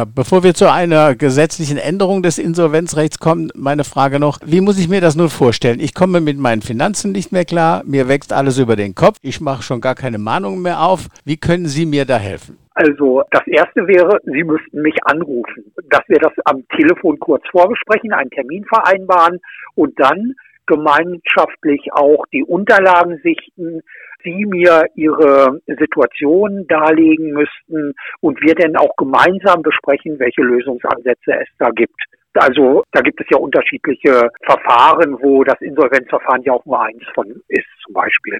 Ja, 0.00 0.06
bevor 0.06 0.42
wir 0.42 0.54
zu 0.54 0.72
einer 0.72 1.14
gesetzlichen 1.14 1.76
Änderung 1.76 2.22
des 2.22 2.38
Insolvenzrechts 2.38 3.18
kommen, 3.18 3.50
meine 3.54 3.84
Frage 3.84 4.18
noch, 4.18 4.38
wie 4.46 4.62
muss 4.62 4.80
ich 4.80 4.88
mir 4.88 5.02
das 5.02 5.14
nun 5.14 5.28
vorstellen? 5.28 5.78
Ich 5.78 5.94
komme 5.94 6.22
mit 6.22 6.38
meinen 6.38 6.62
Finanzen 6.62 7.12
nicht 7.12 7.32
mehr 7.32 7.44
klar, 7.44 7.82
mir 7.84 8.08
wächst 8.08 8.32
alles 8.32 8.58
über 8.58 8.76
den 8.76 8.94
Kopf, 8.94 9.18
ich 9.20 9.42
mache 9.42 9.62
schon 9.62 9.82
gar 9.82 9.94
keine 9.94 10.16
Mahnungen 10.16 10.62
mehr 10.62 10.80
auf. 10.80 11.08
Wie 11.26 11.36
können 11.36 11.66
Sie 11.66 11.84
mir 11.84 12.06
da 12.06 12.16
helfen? 12.16 12.56
Also 12.72 13.22
das 13.30 13.46
erste 13.46 13.86
wäre, 13.86 14.18
Sie 14.24 14.42
müssten 14.42 14.80
mich 14.80 14.96
anrufen, 15.04 15.70
dass 15.90 16.00
wir 16.08 16.18
das 16.18 16.32
am 16.46 16.66
Telefon 16.74 17.18
kurz 17.20 17.42
vorbesprechen, 17.50 18.14
einen 18.14 18.30
Termin 18.30 18.64
vereinbaren 18.64 19.38
und 19.74 20.00
dann 20.00 20.34
gemeinschaftlich 20.64 21.92
auch 21.92 22.24
die 22.32 22.44
Unterlagen 22.44 23.20
sichten, 23.22 23.82
Sie 24.22 24.46
mir 24.46 24.84
Ihre 24.94 25.60
Situation 25.66 26.66
darlegen 26.68 27.32
müssten 27.32 27.94
und 28.20 28.40
wir 28.40 28.54
dann 28.54 28.76
auch 28.76 28.94
gemeinsam 28.96 29.62
besprechen, 29.62 30.18
welche 30.18 30.42
Lösungsansätze 30.42 31.32
es 31.40 31.48
da 31.58 31.70
gibt. 31.70 32.00
Also 32.34 32.84
da 32.92 33.00
gibt 33.00 33.20
es 33.20 33.26
ja 33.30 33.38
unterschiedliche 33.38 34.30
Verfahren, 34.44 35.16
wo 35.20 35.42
das 35.42 35.60
Insolvenzverfahren 35.60 36.42
ja 36.42 36.52
auch 36.52 36.64
nur 36.64 36.80
eins 36.80 37.02
von 37.14 37.26
ist 37.48 37.66
zum 37.84 37.94
Beispiel. 37.94 38.38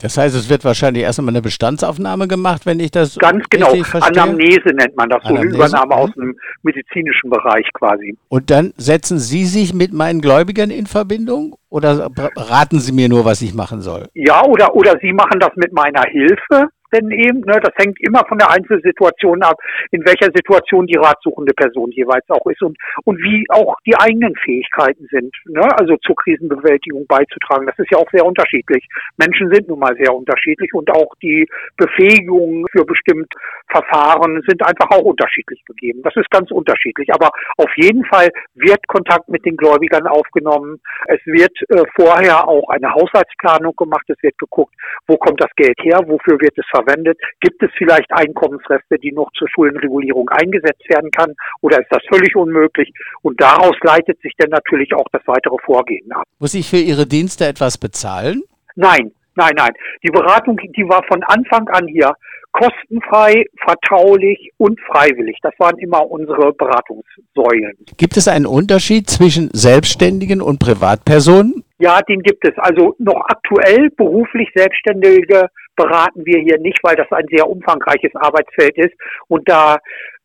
Das 0.00 0.16
heißt, 0.16 0.34
es 0.36 0.48
wird 0.48 0.64
wahrscheinlich 0.64 1.02
erst 1.02 1.18
einmal 1.18 1.32
eine 1.32 1.42
Bestandsaufnahme 1.42 2.28
gemacht, 2.28 2.66
wenn 2.66 2.78
ich 2.78 2.92
das 2.92 3.18
ganz 3.18 3.44
genau. 3.50 3.72
Anamnese 4.00 4.70
nennt 4.74 4.96
man 4.96 5.08
das, 5.08 5.22
so 5.24 5.34
eine 5.34 5.44
Übernahme 5.44 5.94
aus 5.94 6.10
dem 6.12 6.36
medizinischen 6.62 7.30
Bereich 7.30 7.66
quasi. 7.74 8.16
Und 8.28 8.50
dann 8.50 8.72
setzen 8.76 9.18
Sie 9.18 9.44
sich 9.44 9.74
mit 9.74 9.92
meinen 9.92 10.20
Gläubigern 10.20 10.70
in 10.70 10.86
Verbindung? 10.86 11.56
Oder 11.68 12.08
raten 12.36 12.78
Sie 12.78 12.92
mir 12.92 13.08
nur, 13.08 13.24
was 13.24 13.42
ich 13.42 13.54
machen 13.54 13.82
soll? 13.82 14.08
Ja, 14.14 14.44
oder 14.44 14.74
oder 14.74 14.94
Sie 15.02 15.12
machen 15.12 15.40
das 15.40 15.50
mit 15.56 15.72
meiner 15.72 16.02
Hilfe 16.02 16.68
denn 16.92 17.10
eben, 17.10 17.40
ne, 17.40 17.60
das 17.62 17.72
hängt 17.76 17.98
immer 18.00 18.24
von 18.28 18.38
der 18.38 18.50
Einzelsituation 18.50 19.42
ab, 19.42 19.56
in 19.90 20.04
welcher 20.04 20.30
Situation 20.34 20.86
die 20.86 20.96
ratsuchende 20.96 21.52
Person 21.54 21.90
jeweils 21.92 22.28
auch 22.28 22.46
ist 22.46 22.62
und, 22.62 22.76
und 23.04 23.18
wie 23.18 23.44
auch 23.50 23.76
die 23.86 23.96
eigenen 23.96 24.34
Fähigkeiten 24.36 25.06
sind, 25.10 25.34
ne, 25.46 25.66
also 25.78 25.96
zur 25.98 26.16
Krisenbewältigung 26.16 27.06
beizutragen. 27.06 27.66
Das 27.66 27.78
ist 27.78 27.90
ja 27.90 27.98
auch 27.98 28.10
sehr 28.12 28.24
unterschiedlich. 28.24 28.86
Menschen 29.16 29.52
sind 29.52 29.68
nun 29.68 29.78
mal 29.78 29.96
sehr 29.96 30.14
unterschiedlich 30.14 30.72
und 30.74 30.90
auch 30.90 31.14
die 31.22 31.46
Befähigungen 31.76 32.66
für 32.72 32.84
bestimmt 32.84 33.32
Verfahren 33.70 34.42
sind 34.46 34.64
einfach 34.64 34.90
auch 34.90 35.04
unterschiedlich 35.04 35.62
gegeben. 35.64 36.00
Das 36.02 36.16
ist 36.16 36.30
ganz 36.30 36.50
unterschiedlich. 36.50 37.12
Aber 37.12 37.30
auf 37.56 37.70
jeden 37.76 38.04
Fall 38.06 38.28
wird 38.54 38.86
Kontakt 38.88 39.28
mit 39.28 39.44
den 39.44 39.56
Gläubigern 39.56 40.06
aufgenommen. 40.06 40.80
Es 41.06 41.20
wird 41.26 41.52
äh, 41.68 41.84
vorher 41.94 42.48
auch 42.48 42.68
eine 42.70 42.92
Haushaltsplanung 42.92 43.74
gemacht. 43.76 44.04
Es 44.08 44.22
wird 44.22 44.38
geguckt, 44.38 44.74
wo 45.06 45.16
kommt 45.16 45.42
das 45.42 45.54
Geld 45.56 45.78
her, 45.82 46.00
wofür 46.06 46.40
wird 46.40 46.56
es 46.56 46.66
verwendet, 46.78 47.18
gibt 47.40 47.62
es 47.62 47.70
vielleicht 47.76 48.10
Einkommensreste, 48.12 48.98
die 48.98 49.12
noch 49.12 49.30
zur 49.32 49.48
Schuldenregulierung 49.48 50.28
eingesetzt 50.28 50.88
werden 50.88 51.10
kann 51.10 51.34
oder 51.60 51.80
ist 51.80 51.90
das 51.90 52.02
völlig 52.08 52.34
unmöglich? 52.36 52.92
Und 53.22 53.40
daraus 53.40 53.76
leitet 53.82 54.20
sich 54.20 54.32
dann 54.38 54.50
natürlich 54.50 54.94
auch 54.94 55.06
das 55.12 55.22
weitere 55.26 55.56
Vorgehen 55.64 56.10
ab. 56.12 56.24
Muss 56.38 56.54
ich 56.54 56.68
für 56.68 56.78
Ihre 56.78 57.06
Dienste 57.06 57.46
etwas 57.46 57.78
bezahlen? 57.78 58.42
Nein, 58.76 59.12
nein, 59.34 59.52
nein. 59.56 59.72
Die 60.02 60.10
Beratung, 60.10 60.56
die 60.56 60.88
war 60.88 61.02
von 61.08 61.22
Anfang 61.24 61.68
an 61.68 61.86
hier 61.88 62.12
kostenfrei, 62.52 63.44
vertraulich 63.64 64.50
und 64.56 64.80
freiwillig. 64.80 65.38
Das 65.42 65.52
waren 65.58 65.78
immer 65.78 66.10
unsere 66.10 66.52
Beratungssäulen. 66.52 67.76
Gibt 67.96 68.16
es 68.16 68.26
einen 68.26 68.46
Unterschied 68.46 69.08
zwischen 69.08 69.50
Selbstständigen 69.52 70.40
und 70.40 70.58
Privatpersonen? 70.58 71.64
Ja, 71.78 72.00
den 72.02 72.22
gibt 72.22 72.46
es. 72.46 72.54
Also 72.56 72.96
noch 72.98 73.20
aktuell 73.28 73.90
beruflich 73.96 74.48
Selbstständige 74.54 75.48
beraten 75.78 76.26
wir 76.26 76.40
hier 76.40 76.58
nicht, 76.58 76.80
weil 76.82 76.96
das 76.96 77.10
ein 77.12 77.26
sehr 77.30 77.48
umfangreiches 77.48 78.14
Arbeitsfeld 78.16 78.76
ist 78.76 78.94
und 79.28 79.48
da 79.48 79.78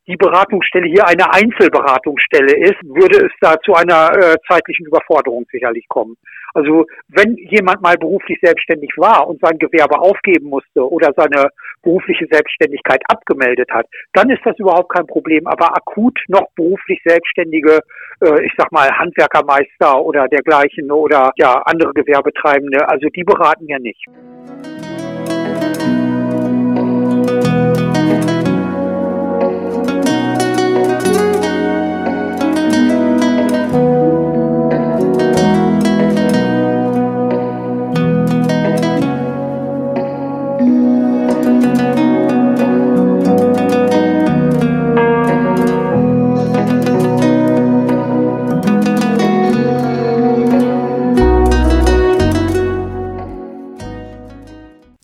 die 0.07 0.17
Beratungsstelle 0.17 0.87
hier 0.87 1.07
eine 1.07 1.31
Einzelberatungsstelle 1.33 2.57
ist, 2.57 2.79
würde 2.83 3.25
es 3.25 3.31
da 3.39 3.55
zu 3.61 3.73
einer 3.73 4.11
äh, 4.11 4.35
zeitlichen 4.49 4.85
Überforderung 4.87 5.45
sicherlich 5.51 5.87
kommen. 5.87 6.17
Also 6.53 6.85
wenn 7.07 7.35
jemand 7.37 7.81
mal 7.81 7.97
beruflich 7.97 8.37
selbstständig 8.41 8.91
war 8.97 9.27
und 9.27 9.39
sein 9.41 9.57
Gewerbe 9.57 9.99
aufgeben 9.99 10.49
musste 10.49 10.87
oder 10.87 11.11
seine 11.15 11.49
berufliche 11.81 12.27
Selbstständigkeit 12.29 13.01
abgemeldet 13.07 13.69
hat, 13.71 13.87
dann 14.13 14.29
ist 14.29 14.41
das 14.45 14.57
überhaupt 14.59 14.93
kein 14.93 15.07
Problem. 15.07 15.47
Aber 15.47 15.75
akut 15.75 16.19
noch 16.27 16.47
beruflich 16.55 17.01
Selbstständige, 17.05 17.79
äh, 18.21 18.45
ich 18.45 18.51
sag 18.57 18.71
mal 18.71 18.89
Handwerkermeister 18.91 20.01
oder 20.01 20.27
dergleichen 20.27 20.91
oder 20.91 21.31
ja 21.37 21.53
andere 21.65 21.93
Gewerbetreibende, 21.93 22.87
also 22.89 23.07
die 23.09 23.23
beraten 23.23 23.67
ja 23.67 23.79
nicht. 23.79 24.05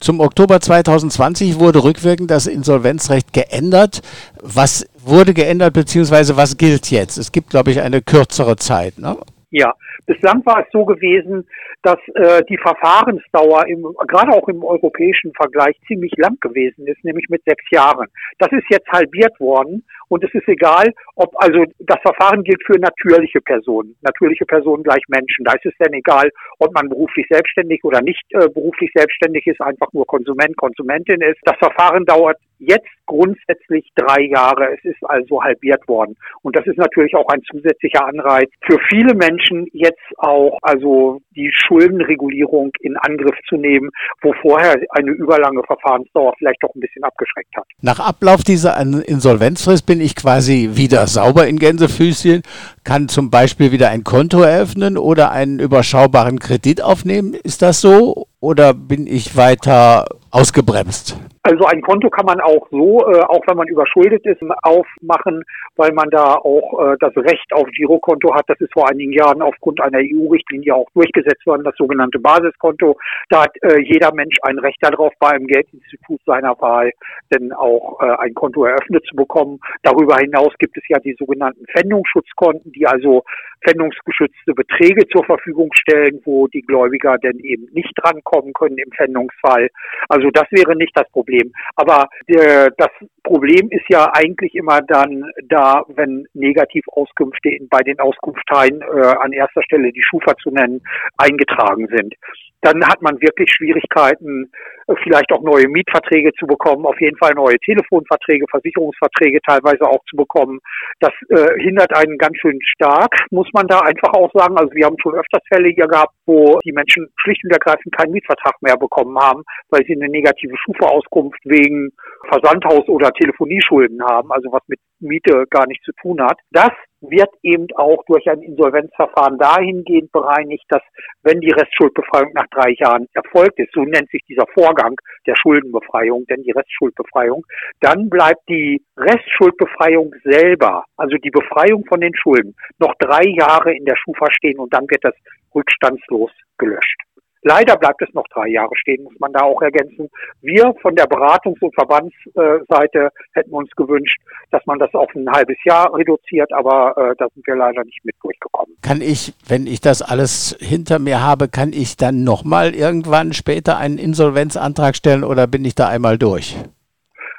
Zum 0.10 0.22
Oktober 0.22 0.60
2020 0.60 1.60
wurde 1.60 1.84
rückwirkend 1.84 2.32
das 2.32 2.48
Insolvenzrecht 2.48 3.32
geändert. 3.32 4.02
Was 4.42 4.88
wurde 5.06 5.36
geändert, 5.36 5.74
beziehungsweise 5.74 6.36
was 6.36 6.58
gilt 6.58 6.90
jetzt? 6.90 7.20
Es 7.20 7.32
gibt, 7.32 7.52
glaube 7.52 7.70
ich, 7.70 7.82
eine 7.82 8.02
kürzere 8.02 8.56
Zeit. 8.56 8.98
Ne? 8.98 9.18
Ja, 9.52 9.74
bislang 10.06 10.46
war 10.46 10.62
es 10.62 10.72
so 10.72 10.86
gewesen, 10.86 11.48
dass 11.82 11.98
äh, 12.14 12.44
die 12.50 12.58
Verfahrensdauer 12.58 13.66
im, 13.68 13.82
gerade 14.08 14.32
auch 14.32 14.48
im 14.48 14.64
europäischen 14.64 15.34
Vergleich 15.34 15.76
ziemlich 15.88 16.12
lang 16.18 16.38
gewesen 16.40 16.86
ist, 16.86 17.04
nämlich 17.04 17.30
mit 17.30 17.44
sechs 17.46 17.64
Jahren. 17.72 18.08
Das 18.38 18.52
ist 18.52 18.66
jetzt 18.70 18.88
halbiert 18.90 19.40
worden 19.40 19.84
und 20.08 20.24
es 20.24 20.34
ist 20.36 20.48
egal, 20.48 20.94
ob, 21.16 21.32
also 21.42 21.64
das 21.80 22.00
Verfahren 22.02 22.44
gilt 22.44 22.62
für 22.64 22.80
natürliche 22.80 23.42
Personen. 23.42 23.96
Natürliche 24.02 24.46
Personen 24.46 24.84
gleich 24.84 25.04
Menschen. 25.08 25.46
Da 25.46 25.54
ist 25.54 25.66
es 25.66 25.74
dann 25.80 25.94
egal, 25.94 26.30
ob 26.60 26.74
man 26.76 26.88
beruflich 26.88 27.26
selbstständig 27.30 27.84
oder 27.84 28.02
nicht 28.02 28.24
äh, 28.32 28.48
beruflich 28.50 28.92
selbstständig 28.94 29.48
ist, 29.48 29.62
einfach 29.62 29.92
nur 29.94 30.06
Konsument, 30.06 30.56
Konsumentin 30.58 31.22
ist. 31.22 31.40
Das 31.46 31.58
Verfahren 31.58 32.06
dauert 32.06 32.38
jetzt 32.60 32.90
grundsätzlich 33.06 33.90
drei 33.96 34.24
Jahre. 34.24 34.74
Es 34.74 34.84
ist 34.84 35.02
also 35.04 35.42
halbiert 35.42 35.88
worden. 35.88 36.18
Und 36.42 36.56
das 36.56 36.68
ist 36.68 36.78
natürlich 36.78 37.16
auch 37.16 37.28
ein 37.30 37.42
zusätzlicher 37.44 38.06
Anreiz 38.06 38.50
für 38.66 38.78
viele 38.90 39.16
Menschen, 39.16 39.39
jetzt 39.74 40.00
auch 40.18 40.58
also 40.62 41.22
die 41.36 41.52
Schuldenregulierung 41.54 42.72
in 42.82 42.98
Angriff 42.98 43.36
zu 43.48 43.56
nehmen, 43.56 43.90
wo 44.22 44.34
vorher 44.42 44.76
eine 44.92 45.12
überlange 45.12 45.62
Verfahrensdauer 45.64 46.34
vielleicht 46.38 46.62
doch 46.62 46.74
ein 46.76 46.82
bisschen 46.82 47.04
abgeschreckt 47.04 47.56
hat. 47.56 47.66
Nach 47.82 48.00
Ablauf 48.00 48.44
dieser 48.44 48.78
Insolvenzfrist 48.80 49.86
bin 49.86 50.02
ich 50.02 50.16
quasi 50.16 50.72
wieder 50.74 51.08
sauber 51.08 51.48
in 51.48 51.60
Gänsefüßchen, 51.60 52.44
kann 52.84 53.08
zum 53.08 53.30
Beispiel 53.30 53.72
wieder 53.72 53.90
ein 53.90 54.04
Konto 54.04 54.42
eröffnen 54.42 54.98
oder 54.98 55.32
einen 55.32 55.60
überschaubaren 55.60 56.40
Kredit 56.40 56.82
aufnehmen. 56.82 57.34
Ist 57.34 57.62
das 57.62 57.82
so? 57.82 58.28
Oder 58.40 58.74
bin 58.74 59.08
ich 59.08 59.36
weiter 59.36 60.06
ausgebremst? 60.32 61.18
Also 61.44 61.66
ein 61.66 61.82
Konto 61.82 62.10
kann 62.10 62.26
man 62.26 62.42
auch 62.42 62.68
so, 62.70 63.00
äh, 63.08 63.22
auch 63.22 63.42
wenn 63.48 63.58
man 63.58 63.68
überschuldet 63.68 64.26
ist, 64.26 64.42
aufmachen, 64.62 65.44
weil 65.78 65.92
man 65.94 66.10
da 66.10 66.36
auch 66.36 66.94
äh, 66.94 66.98
das 67.00 67.16
Recht 67.16 67.52
auf 67.54 67.66
Girokonto 67.76 68.36
hat. 68.36 68.44
Das 68.48 68.60
ist 68.60 68.74
vor 68.74 68.90
einigen 68.90 69.14
Jahren 69.14 69.42
aufgrund 69.42 69.82
einer 69.82 70.00
EU-Richtlinie 70.00 70.76
auch 70.76 70.88
durchgesetzt 70.94 71.46
worden, 71.48 71.64
das 71.64 71.76
sogenannte 71.78 72.20
Basiskonto. 72.20 72.98
Da 73.30 73.44
hat 73.44 73.56
äh, 73.62 73.82
jeder 73.82 74.14
Mensch 74.14 74.36
ein 74.44 74.60
Recht 74.60 74.78
darauf, 74.82 75.14
bei 75.20 75.30
einem 75.30 75.48
Geldinstitut 75.48 76.20
seiner 76.26 76.60
Wahl 76.60 76.92
denn 77.34 77.54
auch 77.54 78.00
äh, 78.02 78.16
ein 78.20 78.34
Konto 78.34 78.66
eröffnet 78.66 79.06
zu 79.10 79.16
bekommen. 79.16 79.60
Darüber 79.84 80.18
hinaus 80.18 80.54
gibt 80.60 80.78
es 80.78 80.84
ja 80.90 81.00
die 81.00 81.16
sogenannten 81.18 81.66
Pfändungsschutzkonten, 81.68 82.72
die 82.74 82.86
also 82.86 83.24
pfändungsgeschützte 83.64 84.54
Beträge 84.54 85.08
zur 85.08 85.24
Verfügung 85.26 85.70
stellen, 85.74 86.22
wo 86.26 86.48
die 86.48 86.62
Gläubiger 86.62 87.18
denn 87.18 87.40
eben 87.40 87.68
nicht 87.72 87.94
drankommen 87.96 88.54
können 88.54 88.78
im 88.78 88.92
Pfändungsfall. 88.92 89.70
Also 90.08 90.19
das 90.32 90.46
wäre 90.52 90.76
nicht 90.76 90.92
das 90.96 91.10
Problem. 91.12 91.52
Aber 91.76 92.08
äh, 92.28 92.70
das 92.78 92.90
Problem 93.24 93.70
ist 93.72 93.86
ja 93.90 94.12
eigentlich 94.14 94.56
immer 94.56 94.82
dann 94.82 95.26
da, 95.48 95.84
wenn 95.88 96.28
Negativauskünfte 96.34 97.58
bei 97.70 97.82
den 97.82 98.00
Auskunfteien 98.00 98.82
äh, 98.82 99.16
an 99.22 99.32
erster 99.34 99.64
Stelle 99.64 99.92
die 99.92 100.04
Schufa 100.04 100.36
zu 100.38 100.52
nennen, 100.52 100.82
eingetragen 101.18 101.88
sind 101.88 102.16
dann 102.62 102.84
hat 102.86 103.02
man 103.02 103.20
wirklich 103.22 103.50
Schwierigkeiten, 103.52 104.52
äh, 104.88 104.96
vielleicht 105.04 105.32
auch 105.32 105.42
neue 105.42 105.68
Mietverträge 105.68 106.32
zu 106.34 106.46
bekommen, 106.46 106.86
auf 106.86 107.00
jeden 107.00 107.18
Fall 107.18 107.34
neue 107.36 107.58
Telefonverträge, 107.60 108.46
Versicherungsverträge 108.50 109.40
teilweise 109.48 109.84
auch 109.84 110.04
zu 110.10 110.16
bekommen. 110.16 110.60
Das 111.00 111.12
äh, 111.30 111.60
hindert 111.62 111.96
einen 111.96 112.18
ganz 112.18 112.38
schön 112.38 112.60
stark, 112.64 113.16
muss 113.32 113.48
man 113.54 113.68
da 113.68 113.80
einfach 113.80 114.14
auch 114.14 114.32
sagen. 114.34 114.58
Also 114.58 114.74
wir 114.74 114.86
haben 114.86 114.98
schon 115.02 115.16
öfters 115.16 115.44
Fälle 115.48 115.70
hier 115.70 115.88
gehabt, 115.88 116.14
wo 116.26 116.60
die 116.66 116.74
Menschen 116.74 117.08
schlicht 117.18 117.44
und 117.44 117.52
ergreifend 117.52 117.96
keinen 117.96 118.12
Mietvertrag 118.12 118.56
mehr 118.62 118.78
bekommen 118.78 119.18
haben, 119.20 119.44
weil 119.70 119.86
sie 119.86 119.94
eine 119.94 120.10
negative 120.10 120.56
Schufa-Auskunft 120.58 121.40
wegen 121.46 121.92
Versandhaus- 122.28 122.88
oder 122.88 123.12
Telefonieschulden 123.12 124.02
haben, 124.04 124.32
also 124.32 124.52
was 124.52 124.62
mit 124.68 124.80
Miete 125.00 125.46
gar 125.50 125.68
nichts 125.68 125.86
zu 125.86 125.92
tun 126.02 126.22
hat. 126.22 126.38
Das 126.52 126.72
wird 127.02 127.30
eben 127.44 127.68
auch 127.76 128.04
durch 128.06 128.30
ein 128.30 128.42
Insolvenzverfahren 128.42 129.38
dahingehend 129.38 130.12
bereinigt, 130.12 130.66
dass 130.70 130.82
wenn 131.24 131.40
die 131.40 131.52
Restschuldbefreiung 131.52 132.32
nach 132.34 132.48
drei 132.52 132.74
Jahren 132.78 133.08
erfolgt 133.14 133.60
ist, 133.60 133.72
so 133.74 133.82
nennt 133.84 134.10
sich 134.10 134.22
dieser 134.28 134.46
Vorgang 134.54 134.96
der 135.26 135.36
Schuldenbefreiung, 135.36 136.26
denn 136.26 136.44
die 136.44 136.52
Restschuldbefreiung, 136.52 137.46
dann 137.80 138.10
bleibt 138.10 138.48
die 138.50 138.82
Restschuldbefreiung 138.98 140.14
selber, 140.24 140.84
also 140.98 141.16
die 141.18 141.32
Befreiung 141.32 141.86
von 141.86 142.02
den 142.02 142.16
Schulden, 142.16 142.56
noch 142.80 142.94
drei 143.00 143.24
Jahre 143.26 143.74
in 143.74 143.86
der 143.86 143.96
Schufa 143.96 144.28
stehen 144.32 144.60
und 144.60 144.74
dann 144.74 144.90
wird 144.90 145.04
das 145.04 145.16
rückstandslos 145.56 146.32
gelöscht. 146.58 147.02
Leider 147.42 147.78
bleibt 147.78 148.02
es 148.02 148.14
noch 148.14 148.28
drei 148.34 148.48
Jahre 148.48 148.76
stehen, 148.76 149.04
muss 149.04 149.18
man 149.20 149.32
da 149.32 149.42
auch 149.42 149.62
ergänzen. 149.62 150.10
Wir 150.42 150.74
von 150.82 150.96
der 150.96 151.06
Beratungs- 151.06 151.62
und 151.62 151.74
Verbandsseite 151.74 153.12
hätten 153.34 153.52
uns 153.52 153.72
gewünscht, 153.78 154.20
dass 154.52 154.66
man 154.66 154.78
das 154.78 154.94
auf 154.94 155.10
ein 155.16 155.30
halbes 155.32 155.56
Jahr 155.64 155.94
reduziert, 155.96 156.52
aber 156.52 156.94
äh, 156.98 157.16
da 157.18 157.28
sind 157.34 157.48
wir 157.48 157.56
leider 157.56 157.84
nicht 157.86 158.04
mit 158.04 158.16
durchgekommen. 158.22 158.76
Kann 158.82 159.00
ich, 159.00 159.34
wenn 159.48 159.68
ich 159.68 159.80
das 159.80 160.02
alles 160.02 160.58
hinter 160.60 161.00
mir 161.00 161.24
habe, 161.24 161.48
kann 161.48 161.72
ich 161.72 161.96
dann 161.96 162.26
nochmal 162.26 162.76
irgendwann 162.76 163.32
später 163.32 163.78
einen 163.78 163.98
Insolvenzantrag 163.98 164.98
stellen 164.98 165.24
oder 165.24 165.48
bin 165.48 165.64
ich 165.64 165.76
da 165.76 165.88
einmal 165.88 166.18
durch? 166.18 166.58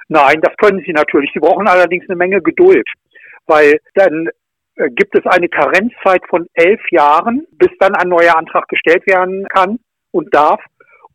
Nein, 0.09 0.41
das 0.41 0.57
können 0.57 0.83
Sie 0.87 0.93
natürlich. 0.93 1.31
Sie 1.35 1.41
brauchen 1.41 1.69
allerdings 1.69 2.09
eine 2.09 2.17
Menge 2.17 2.41
Geduld, 2.41 2.89
weil 3.47 3.79
dann 3.95 4.31
äh, 4.77 4.89
gibt 4.89 5.15
es 5.15 5.27
eine 5.27 5.49
Karenzzeit 5.51 6.23
von 6.31 6.47
elf 6.55 6.81
Jahren, 6.91 7.47
bis 7.59 7.71
dann 7.79 7.95
ein 7.95 8.09
neuer 8.09 8.35
Antrag 8.37 8.67
gestellt 8.69 9.07
werden 9.07 9.47
kann 9.51 9.79
und 10.13 10.35
darf. 10.35 10.61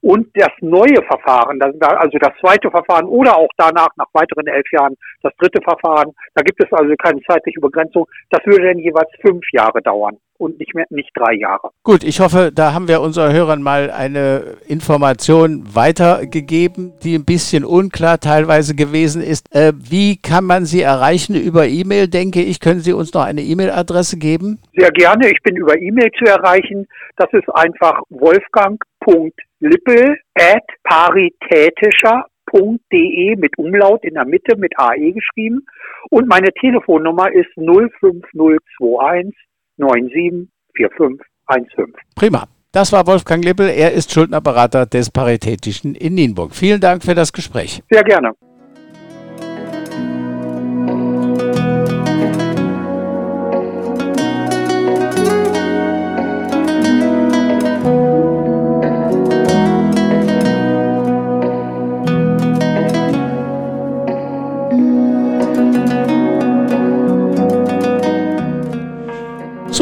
Und 0.01 0.29
das 0.35 0.51
neue 0.61 1.01
Verfahren, 1.07 1.59
also 1.61 2.17
das 2.19 2.31
zweite 2.39 2.69
Verfahren 2.69 3.05
oder 3.05 3.35
auch 3.35 3.49
danach 3.57 3.89
nach 3.97 4.05
weiteren 4.13 4.45
elf 4.45 4.71
Jahren 4.71 4.95
das 5.23 5.33
dritte 5.37 5.59
Verfahren, 5.63 6.13
da 6.35 6.43
gibt 6.43 6.63
es 6.63 6.71
also 6.71 6.93
keine 7.01 7.19
zeitliche 7.23 7.59
Begrenzung, 7.59 8.05
das 8.29 8.45
würde 8.45 8.67
dann 8.67 8.77
jeweils 8.77 9.09
fünf 9.21 9.43
Jahre 9.51 9.81
dauern 9.81 10.19
und 10.37 10.59
nicht 10.59 10.75
mehr 10.75 10.85
nicht 10.89 11.11
drei 11.15 11.33
Jahre. 11.33 11.69
Gut, 11.83 12.03
ich 12.03 12.19
hoffe, 12.19 12.51
da 12.53 12.73
haben 12.73 12.87
wir 12.87 13.01
unseren 13.01 13.33
Hörern 13.33 13.61
mal 13.61 13.91
eine 13.91 14.57
Information 14.67 15.63
weitergegeben, 15.73 16.93
die 17.03 17.15
ein 17.15 17.25
bisschen 17.25 17.65
unklar 17.65 18.19
teilweise 18.19 18.75
gewesen 18.75 19.21
ist. 19.21 19.55
Äh, 19.55 19.73
wie 19.75 20.17
kann 20.17 20.43
man 20.45 20.65
Sie 20.65 20.81
erreichen? 20.81 21.35
Über 21.35 21.67
E-Mail, 21.67 22.07
denke 22.07 22.41
ich. 22.41 22.59
Können 22.59 22.81
Sie 22.81 22.93
uns 22.93 23.13
noch 23.13 23.23
eine 23.23 23.41
E-Mail-Adresse 23.41 24.17
geben? 24.17 24.59
Sehr 24.75 24.91
gerne. 24.91 25.29
Ich 25.29 25.41
bin 25.43 25.55
über 25.55 25.79
E-Mail 25.79 26.11
zu 26.11 26.25
erreichen. 26.25 26.87
Das 27.17 27.31
ist 27.33 27.47
einfach 27.53 28.01
wolfgang.lippel 28.09 30.17
at 30.35 30.63
paritätischer.de 30.83 33.35
mit 33.37 33.57
Umlaut 33.57 34.03
in 34.03 34.15
der 34.15 34.25
Mitte 34.25 34.57
mit 34.57 34.77
AE 34.77 35.13
geschrieben. 35.13 35.65
Und 36.09 36.27
meine 36.27 36.51
Telefonnummer 36.53 37.31
ist 37.31 37.53
05021 37.55 39.33
974515. 39.77 41.93
Prima. 42.15 42.47
Das 42.71 42.91
war 42.91 43.07
Wolfgang 43.07 43.45
Lippel. 43.45 43.69
Er 43.69 43.93
ist 43.93 44.11
Schuldnerberater 44.11 44.85
des 44.85 45.09
Paritätischen 45.09 45.95
in 45.95 46.15
Nienburg. 46.15 46.53
Vielen 46.53 46.81
Dank 46.81 47.03
für 47.03 47.15
das 47.15 47.31
Gespräch. 47.31 47.81
Sehr 47.89 48.03
gerne. 48.03 48.33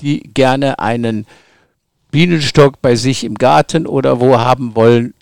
die 0.00 0.20
gerne 0.32 0.78
einen 0.78 1.26
Bienenstock 2.12 2.80
bei 2.80 2.94
sich 2.96 3.24
im 3.24 3.34
Garten 3.34 3.86
oder 3.86 4.20
wo 4.20 4.38
haben 4.38 4.76
wollen, 4.76 5.14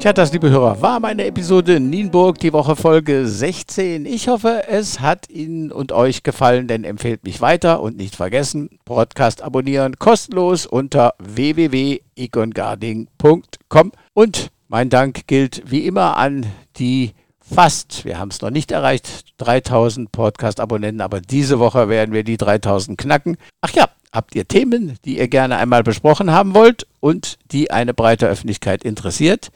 Tja, 0.00 0.12
das, 0.14 0.32
liebe 0.32 0.48
Hörer, 0.48 0.80
war 0.80 0.98
meine 0.98 1.26
Episode 1.26 1.78
Nienburg, 1.78 2.38
die 2.38 2.54
Woche 2.54 2.74
Folge 2.74 3.26
16. 3.26 4.06
Ich 4.06 4.28
hoffe, 4.28 4.62
es 4.66 5.00
hat 5.00 5.28
Ihnen 5.28 5.70
und 5.70 5.92
euch 5.92 6.22
gefallen, 6.22 6.68
denn 6.68 6.84
empfehlt 6.84 7.22
mich 7.22 7.42
weiter 7.42 7.82
und 7.82 7.98
nicht 7.98 8.16
vergessen, 8.16 8.70
Podcast 8.86 9.42
abonnieren 9.42 9.98
kostenlos 9.98 10.64
unter 10.64 11.12
www.egongarding.com. 11.18 13.92
Und 14.14 14.48
mein 14.68 14.88
Dank 14.88 15.26
gilt 15.26 15.70
wie 15.70 15.86
immer 15.86 16.16
an 16.16 16.46
die 16.78 17.12
fast, 17.42 18.06
wir 18.06 18.18
haben 18.18 18.30
es 18.30 18.40
noch 18.40 18.48
nicht 18.48 18.72
erreicht, 18.72 19.34
3000 19.36 20.10
Podcast-Abonnenten, 20.10 21.02
aber 21.02 21.20
diese 21.20 21.58
Woche 21.58 21.90
werden 21.90 22.14
wir 22.14 22.24
die 22.24 22.38
3000 22.38 22.96
knacken. 22.96 23.36
Ach 23.60 23.72
ja, 23.72 23.90
habt 24.12 24.34
ihr 24.34 24.48
Themen, 24.48 24.96
die 25.04 25.18
ihr 25.18 25.28
gerne 25.28 25.58
einmal 25.58 25.82
besprochen 25.82 26.30
haben 26.30 26.54
wollt 26.54 26.86
und 27.00 27.36
die 27.52 27.70
eine 27.70 27.92
breite 27.92 28.26
Öffentlichkeit 28.26 28.82
interessiert? 28.82 29.50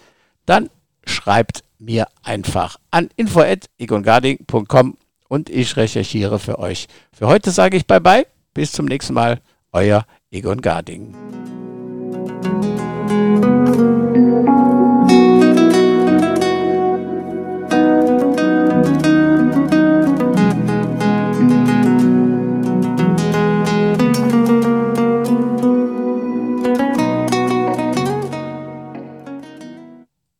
dann 0.46 0.70
schreibt 1.06 1.64
mir 1.78 2.06
einfach 2.22 2.78
an 2.90 3.08
info.egongarding.com 3.16 4.96
und 5.28 5.50
ich 5.50 5.76
recherchiere 5.76 6.38
für 6.38 6.58
euch. 6.58 6.86
Für 7.12 7.26
heute 7.26 7.50
sage 7.50 7.76
ich 7.76 7.86
Bye-bye. 7.86 8.26
Bis 8.54 8.72
zum 8.72 8.86
nächsten 8.86 9.14
Mal. 9.14 9.40
Euer 9.72 10.06
Egon 10.30 10.60
Garding. 10.60 11.14